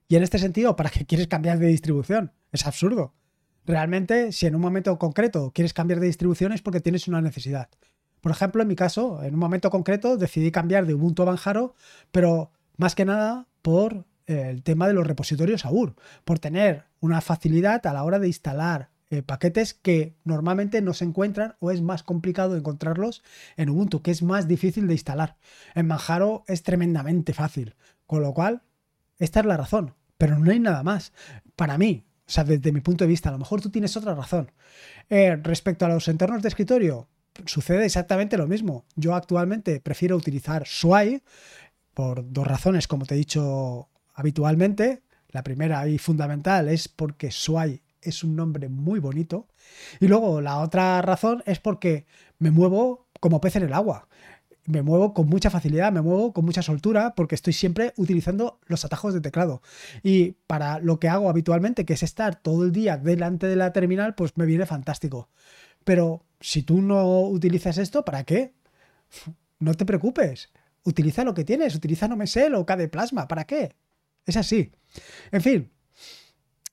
Y 0.06 0.14
en 0.14 0.22
este 0.22 0.38
sentido, 0.38 0.76
¿para 0.76 0.88
qué 0.88 1.04
quieres 1.04 1.26
cambiar 1.26 1.58
de 1.58 1.66
distribución? 1.66 2.32
Es 2.52 2.64
absurdo. 2.64 3.12
Realmente, 3.66 4.30
si 4.30 4.46
en 4.46 4.54
un 4.54 4.60
momento 4.60 4.96
concreto 4.96 5.50
quieres 5.52 5.74
cambiar 5.74 5.98
de 5.98 6.06
distribución 6.06 6.52
es 6.52 6.62
porque 6.62 6.80
tienes 6.80 7.08
una 7.08 7.20
necesidad. 7.20 7.68
Por 8.20 8.30
ejemplo, 8.30 8.62
en 8.62 8.68
mi 8.68 8.76
caso, 8.76 9.20
en 9.24 9.34
un 9.34 9.40
momento 9.40 9.68
concreto 9.68 10.16
decidí 10.16 10.52
cambiar 10.52 10.86
de 10.86 10.94
Ubuntu 10.94 11.24
a 11.24 11.26
Manjaro, 11.26 11.74
pero 12.12 12.52
más 12.76 12.94
que 12.94 13.04
nada 13.04 13.48
por 13.62 14.06
el 14.28 14.62
tema 14.62 14.86
de 14.86 14.94
los 14.94 15.06
repositorios 15.06 15.64
AUR, 15.64 15.94
por 16.24 16.38
tener 16.38 16.84
una 17.00 17.20
facilidad 17.20 17.86
a 17.86 17.92
la 17.92 18.04
hora 18.04 18.18
de 18.18 18.28
instalar 18.28 18.90
eh, 19.10 19.22
paquetes 19.22 19.72
que 19.72 20.14
normalmente 20.24 20.82
no 20.82 20.92
se 20.92 21.06
encuentran 21.06 21.56
o 21.60 21.70
es 21.70 21.80
más 21.80 22.02
complicado 22.02 22.56
encontrarlos 22.56 23.22
en 23.56 23.70
Ubuntu, 23.70 24.02
que 24.02 24.10
es 24.10 24.22
más 24.22 24.46
difícil 24.46 24.86
de 24.86 24.92
instalar. 24.92 25.36
En 25.74 25.86
Manjaro 25.86 26.44
es 26.46 26.62
tremendamente 26.62 27.32
fácil, 27.32 27.74
con 28.06 28.20
lo 28.20 28.34
cual, 28.34 28.62
esta 29.18 29.40
es 29.40 29.46
la 29.46 29.56
razón, 29.56 29.94
pero 30.18 30.38
no 30.38 30.50
hay 30.50 30.60
nada 30.60 30.82
más. 30.82 31.14
Para 31.56 31.78
mí, 31.78 32.04
o 32.26 32.30
sea, 32.30 32.44
desde 32.44 32.70
mi 32.70 32.82
punto 32.82 33.04
de 33.04 33.08
vista, 33.08 33.30
a 33.30 33.32
lo 33.32 33.38
mejor 33.38 33.62
tú 33.62 33.70
tienes 33.70 33.96
otra 33.96 34.14
razón. 34.14 34.52
Eh, 35.08 35.36
respecto 35.36 35.86
a 35.86 35.88
los 35.88 36.06
entornos 36.08 36.42
de 36.42 36.48
escritorio, 36.48 37.08
sucede 37.46 37.86
exactamente 37.86 38.36
lo 38.36 38.46
mismo. 38.46 38.84
Yo 38.94 39.14
actualmente 39.14 39.80
prefiero 39.80 40.16
utilizar 40.16 40.66
Sway 40.66 41.22
por 41.94 42.30
dos 42.30 42.46
razones, 42.46 42.86
como 42.86 43.06
te 43.06 43.14
he 43.14 43.18
dicho 43.18 43.88
habitualmente. 44.18 45.02
La 45.30 45.42
primera 45.42 45.86
y 45.88 45.98
fundamental 45.98 46.68
es 46.68 46.88
porque 46.88 47.30
Sway 47.30 47.82
es 48.00 48.24
un 48.24 48.34
nombre 48.34 48.68
muy 48.68 48.98
bonito. 48.98 49.48
Y 50.00 50.08
luego 50.08 50.40
la 50.40 50.58
otra 50.58 51.00
razón 51.02 51.42
es 51.46 51.58
porque 51.60 52.06
me 52.38 52.50
muevo 52.50 53.08
como 53.20 53.40
pez 53.40 53.56
en 53.56 53.64
el 53.64 53.72
agua 53.72 54.08
me 54.68 54.82
muevo 54.82 55.14
con 55.14 55.26
mucha 55.28 55.48
facilidad, 55.48 55.90
me 55.92 56.02
muevo 56.02 56.34
con 56.34 56.44
mucha 56.44 56.60
soltura 56.60 57.14
porque 57.14 57.34
estoy 57.34 57.54
siempre 57.54 57.94
utilizando 57.96 58.60
los 58.66 58.84
atajos 58.84 59.14
de 59.14 59.22
teclado. 59.22 59.62
Y 60.02 60.32
para 60.46 60.78
lo 60.78 61.00
que 61.00 61.08
hago 61.08 61.30
habitualmente, 61.30 61.86
que 61.86 61.94
es 61.94 62.02
estar 62.02 62.36
todo 62.36 62.64
el 62.64 62.72
día 62.72 62.98
delante 62.98 63.46
de 63.46 63.56
la 63.56 63.72
terminal, 63.72 64.14
pues 64.14 64.36
me 64.36 64.44
viene 64.44 64.66
fantástico. 64.66 65.30
Pero 65.84 66.22
si 66.40 66.62
tú 66.62 66.82
no 66.82 67.22
utilizas 67.22 67.78
esto, 67.78 68.04
¿para 68.04 68.24
qué? 68.24 68.52
No 69.58 69.72
te 69.72 69.86
preocupes. 69.86 70.50
Utiliza 70.84 71.24
lo 71.24 71.32
que 71.32 71.44
tienes, 71.44 71.74
utiliza 71.74 72.06
Nomesel 72.06 72.54
o 72.54 72.66
KD 72.66 72.88
Plasma, 72.90 73.26
¿para 73.26 73.44
qué? 73.44 73.74
Es 74.28 74.36
así. 74.36 74.70
En 75.32 75.40
fin, 75.40 75.70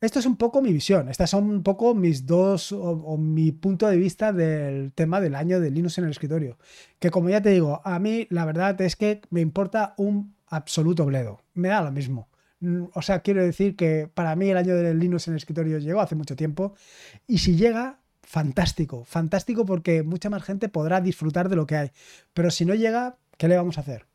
esto 0.02 0.20
es 0.20 0.26
un 0.26 0.36
poco 0.36 0.62
mi 0.62 0.74
visión. 0.74 1.08
Estas 1.08 1.30
son 1.30 1.50
un 1.50 1.64
poco 1.64 1.96
mis 1.96 2.26
dos 2.26 2.74
o, 2.74 3.18
mi 3.18 3.54
punto 3.54 3.88
de 3.88 3.96
vista 3.96 4.34
del 4.34 4.92
tema 4.92 5.22
del 5.22 5.36
año 5.36 5.62
de 5.62 5.72
Linux 5.72 5.98
en 5.98 6.04
el 6.04 6.12
escritorio. 6.12 6.58
Que 7.00 7.12
como 7.12 7.30
ya 7.30 7.42
te 7.42 7.52
digo, 7.52 7.82
a 7.86 7.98
mí 7.98 8.28
la 8.30 8.44
verdad 8.44 8.80
es 8.82 8.98
que 8.98 9.22
me 9.30 9.40
importa 9.40 9.94
un 9.98 10.36
absoluto 10.48 11.06
bledo. 11.06 11.44
Me 11.54 11.70
da 11.70 11.82
lo 11.82 11.94
mismo. 11.94 12.28
Mm, 12.60 12.88
o 12.94 13.02
sea, 13.02 13.22
quiero 13.22 13.42
decir 13.42 13.78
que 13.78 14.10
para 14.14 14.36
mí 14.36 14.50
el 14.50 14.58
año 14.58 14.76
de 14.76 14.94
Linux 14.94 15.30
en 15.30 15.36
el 15.36 15.38
escritorio 15.38 15.78
llegó 15.78 16.02
hace 16.02 16.16
mucho 16.16 16.36
tiempo. 16.36 16.74
Y 17.26 17.38
si 17.38 17.56
llega, 17.56 18.02
fantástico. 18.22 19.06
Fantástico 19.06 19.66
porque 19.66 20.04
mucha 20.04 20.30
más 20.30 20.44
gente 20.44 20.68
podrá 20.68 21.00
disfrutar 21.00 21.48
de 21.48 21.56
lo 21.56 21.66
que 21.68 21.78
hay. 21.78 21.92
Pero 22.34 22.52
si 22.52 22.66
no 22.66 22.76
llega, 22.76 23.18
¿qué 23.38 23.48
le 23.48 23.56
vamos 23.56 23.78
a 23.78 23.82
hacer? 23.82 24.08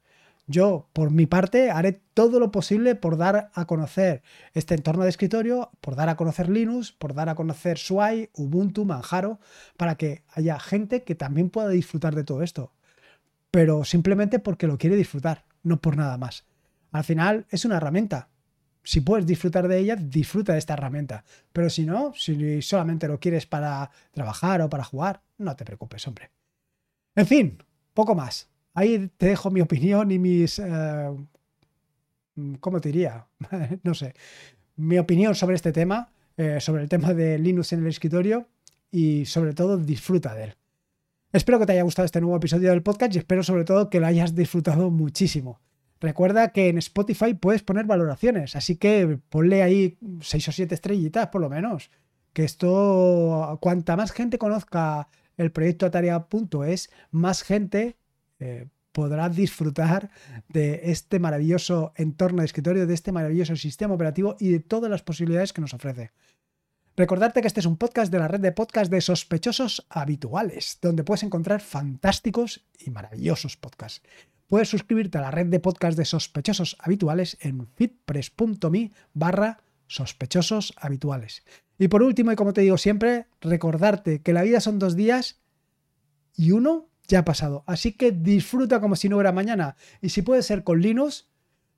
Yo, 0.50 0.88
por 0.92 1.12
mi 1.12 1.26
parte, 1.26 1.70
haré 1.70 2.02
todo 2.12 2.40
lo 2.40 2.50
posible 2.50 2.96
por 2.96 3.16
dar 3.16 3.52
a 3.54 3.66
conocer 3.66 4.24
este 4.52 4.74
entorno 4.74 5.04
de 5.04 5.10
escritorio, 5.10 5.70
por 5.80 5.94
dar 5.94 6.08
a 6.08 6.16
conocer 6.16 6.48
Linux, 6.48 6.90
por 6.90 7.14
dar 7.14 7.28
a 7.28 7.36
conocer 7.36 7.78
Sway, 7.78 8.30
Ubuntu, 8.34 8.84
Manjaro, 8.84 9.38
para 9.76 9.94
que 9.94 10.24
haya 10.34 10.58
gente 10.58 11.04
que 11.04 11.14
también 11.14 11.50
pueda 11.50 11.68
disfrutar 11.68 12.16
de 12.16 12.24
todo 12.24 12.42
esto. 12.42 12.72
Pero 13.52 13.84
simplemente 13.84 14.40
porque 14.40 14.66
lo 14.66 14.76
quiere 14.76 14.96
disfrutar, 14.96 15.44
no 15.62 15.80
por 15.80 15.96
nada 15.96 16.18
más. 16.18 16.46
Al 16.90 17.04
final 17.04 17.46
es 17.50 17.64
una 17.64 17.76
herramienta. 17.76 18.28
Si 18.82 19.02
puedes 19.02 19.26
disfrutar 19.26 19.68
de 19.68 19.78
ella, 19.78 19.94
disfruta 19.94 20.54
de 20.54 20.58
esta 20.58 20.72
herramienta. 20.72 21.24
Pero 21.52 21.70
si 21.70 21.86
no, 21.86 22.12
si 22.16 22.60
solamente 22.60 23.06
lo 23.06 23.20
quieres 23.20 23.46
para 23.46 23.88
trabajar 24.10 24.62
o 24.62 24.68
para 24.68 24.82
jugar, 24.82 25.22
no 25.38 25.54
te 25.54 25.64
preocupes, 25.64 26.08
hombre. 26.08 26.32
En 27.14 27.28
fin, 27.28 27.62
poco 27.94 28.16
más. 28.16 28.49
Ahí 28.74 29.10
te 29.16 29.26
dejo 29.26 29.50
mi 29.50 29.60
opinión 29.60 30.10
y 30.10 30.18
mis... 30.18 30.58
Eh, 30.58 31.10
¿Cómo 32.60 32.80
te 32.80 32.88
diría? 32.90 33.26
no 33.82 33.94
sé. 33.94 34.14
Mi 34.76 34.98
opinión 34.98 35.34
sobre 35.34 35.56
este 35.56 35.72
tema, 35.72 36.12
eh, 36.36 36.60
sobre 36.60 36.82
el 36.82 36.88
tema 36.88 37.12
de 37.12 37.38
Linux 37.38 37.72
en 37.72 37.80
el 37.80 37.88
escritorio 37.88 38.48
y 38.90 39.26
sobre 39.26 39.52
todo 39.52 39.76
disfruta 39.76 40.34
de 40.34 40.44
él. 40.44 40.54
Espero 41.32 41.58
que 41.58 41.66
te 41.66 41.72
haya 41.72 41.82
gustado 41.82 42.06
este 42.06 42.20
nuevo 42.20 42.36
episodio 42.36 42.70
del 42.70 42.82
podcast 42.82 43.14
y 43.14 43.18
espero 43.18 43.42
sobre 43.42 43.64
todo 43.64 43.90
que 43.90 44.00
lo 44.00 44.06
hayas 44.06 44.34
disfrutado 44.34 44.90
muchísimo. 44.90 45.60
Recuerda 46.00 46.52
que 46.52 46.68
en 46.68 46.78
Spotify 46.78 47.34
puedes 47.34 47.62
poner 47.62 47.84
valoraciones, 47.84 48.56
así 48.56 48.76
que 48.76 49.18
ponle 49.28 49.62
ahí 49.62 49.98
6 50.22 50.48
o 50.48 50.52
7 50.52 50.74
estrellitas 50.74 51.28
por 51.28 51.40
lo 51.40 51.50
menos. 51.50 51.90
Que 52.32 52.44
esto, 52.44 53.58
cuanta 53.60 53.96
más 53.96 54.12
gente 54.12 54.38
conozca 54.38 55.08
el 55.36 55.52
proyecto 55.52 55.86
Ataria.es, 55.86 56.90
más 57.10 57.42
gente 57.42 57.96
eh, 58.40 58.68
podrás 58.92 59.34
disfrutar 59.36 60.10
de 60.48 60.80
este 60.84 61.18
maravilloso 61.18 61.92
entorno 61.96 62.42
de 62.42 62.46
escritorio, 62.46 62.86
de 62.86 62.94
este 62.94 63.12
maravilloso 63.12 63.54
sistema 63.56 63.94
operativo 63.94 64.36
y 64.40 64.50
de 64.50 64.60
todas 64.60 64.90
las 64.90 65.02
posibilidades 65.02 65.52
que 65.52 65.60
nos 65.60 65.74
ofrece. 65.74 66.10
Recordarte 66.96 67.40
que 67.40 67.46
este 67.46 67.60
es 67.60 67.66
un 67.66 67.76
podcast 67.76 68.12
de 68.12 68.18
la 68.18 68.28
red 68.28 68.40
de 68.40 68.52
podcast 68.52 68.90
de 68.90 69.00
sospechosos 69.00 69.86
habituales, 69.88 70.78
donde 70.82 71.04
puedes 71.04 71.22
encontrar 71.22 71.60
fantásticos 71.60 72.66
y 72.78 72.90
maravillosos 72.90 73.56
podcasts. 73.56 74.02
Puedes 74.48 74.68
suscribirte 74.68 75.16
a 75.18 75.22
la 75.22 75.30
red 75.30 75.46
de 75.46 75.60
podcast 75.60 75.96
de 75.96 76.04
sospechosos 76.04 76.76
habituales 76.80 77.38
en 77.40 77.68
fitpress.me 77.68 78.90
barra 79.14 79.62
sospechosos 79.86 80.74
habituales. 80.76 81.44
Y 81.78 81.88
por 81.88 82.02
último, 82.02 82.32
y 82.32 82.36
como 82.36 82.52
te 82.52 82.60
digo 82.60 82.76
siempre, 82.76 83.28
recordarte 83.40 84.20
que 84.20 84.32
la 84.32 84.42
vida 84.42 84.60
son 84.60 84.78
dos 84.78 84.96
días 84.96 85.40
y 86.34 86.50
uno 86.50 86.89
ya 87.10 87.20
ha 87.20 87.24
pasado. 87.24 87.64
Así 87.66 87.92
que 87.92 88.12
disfruta 88.12 88.80
como 88.80 88.96
si 88.96 89.08
no 89.08 89.16
hubiera 89.16 89.32
mañana. 89.32 89.76
Y 90.00 90.08
si 90.08 90.22
puede 90.22 90.42
ser 90.42 90.64
con 90.64 90.80
Linux, 90.80 91.28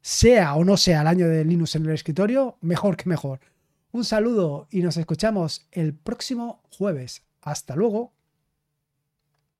sea 0.00 0.54
o 0.54 0.64
no 0.64 0.76
sea 0.76 1.00
el 1.00 1.06
año 1.06 1.28
de 1.28 1.44
Linux 1.44 1.74
en 1.74 1.86
el 1.86 1.92
escritorio, 1.92 2.58
mejor 2.60 2.96
que 2.96 3.08
mejor. 3.08 3.40
Un 3.90 4.04
saludo 4.04 4.68
y 4.70 4.82
nos 4.82 4.96
escuchamos 4.96 5.66
el 5.72 5.94
próximo 5.94 6.62
jueves. 6.70 7.24
Hasta 7.40 7.74
luego. 7.76 8.12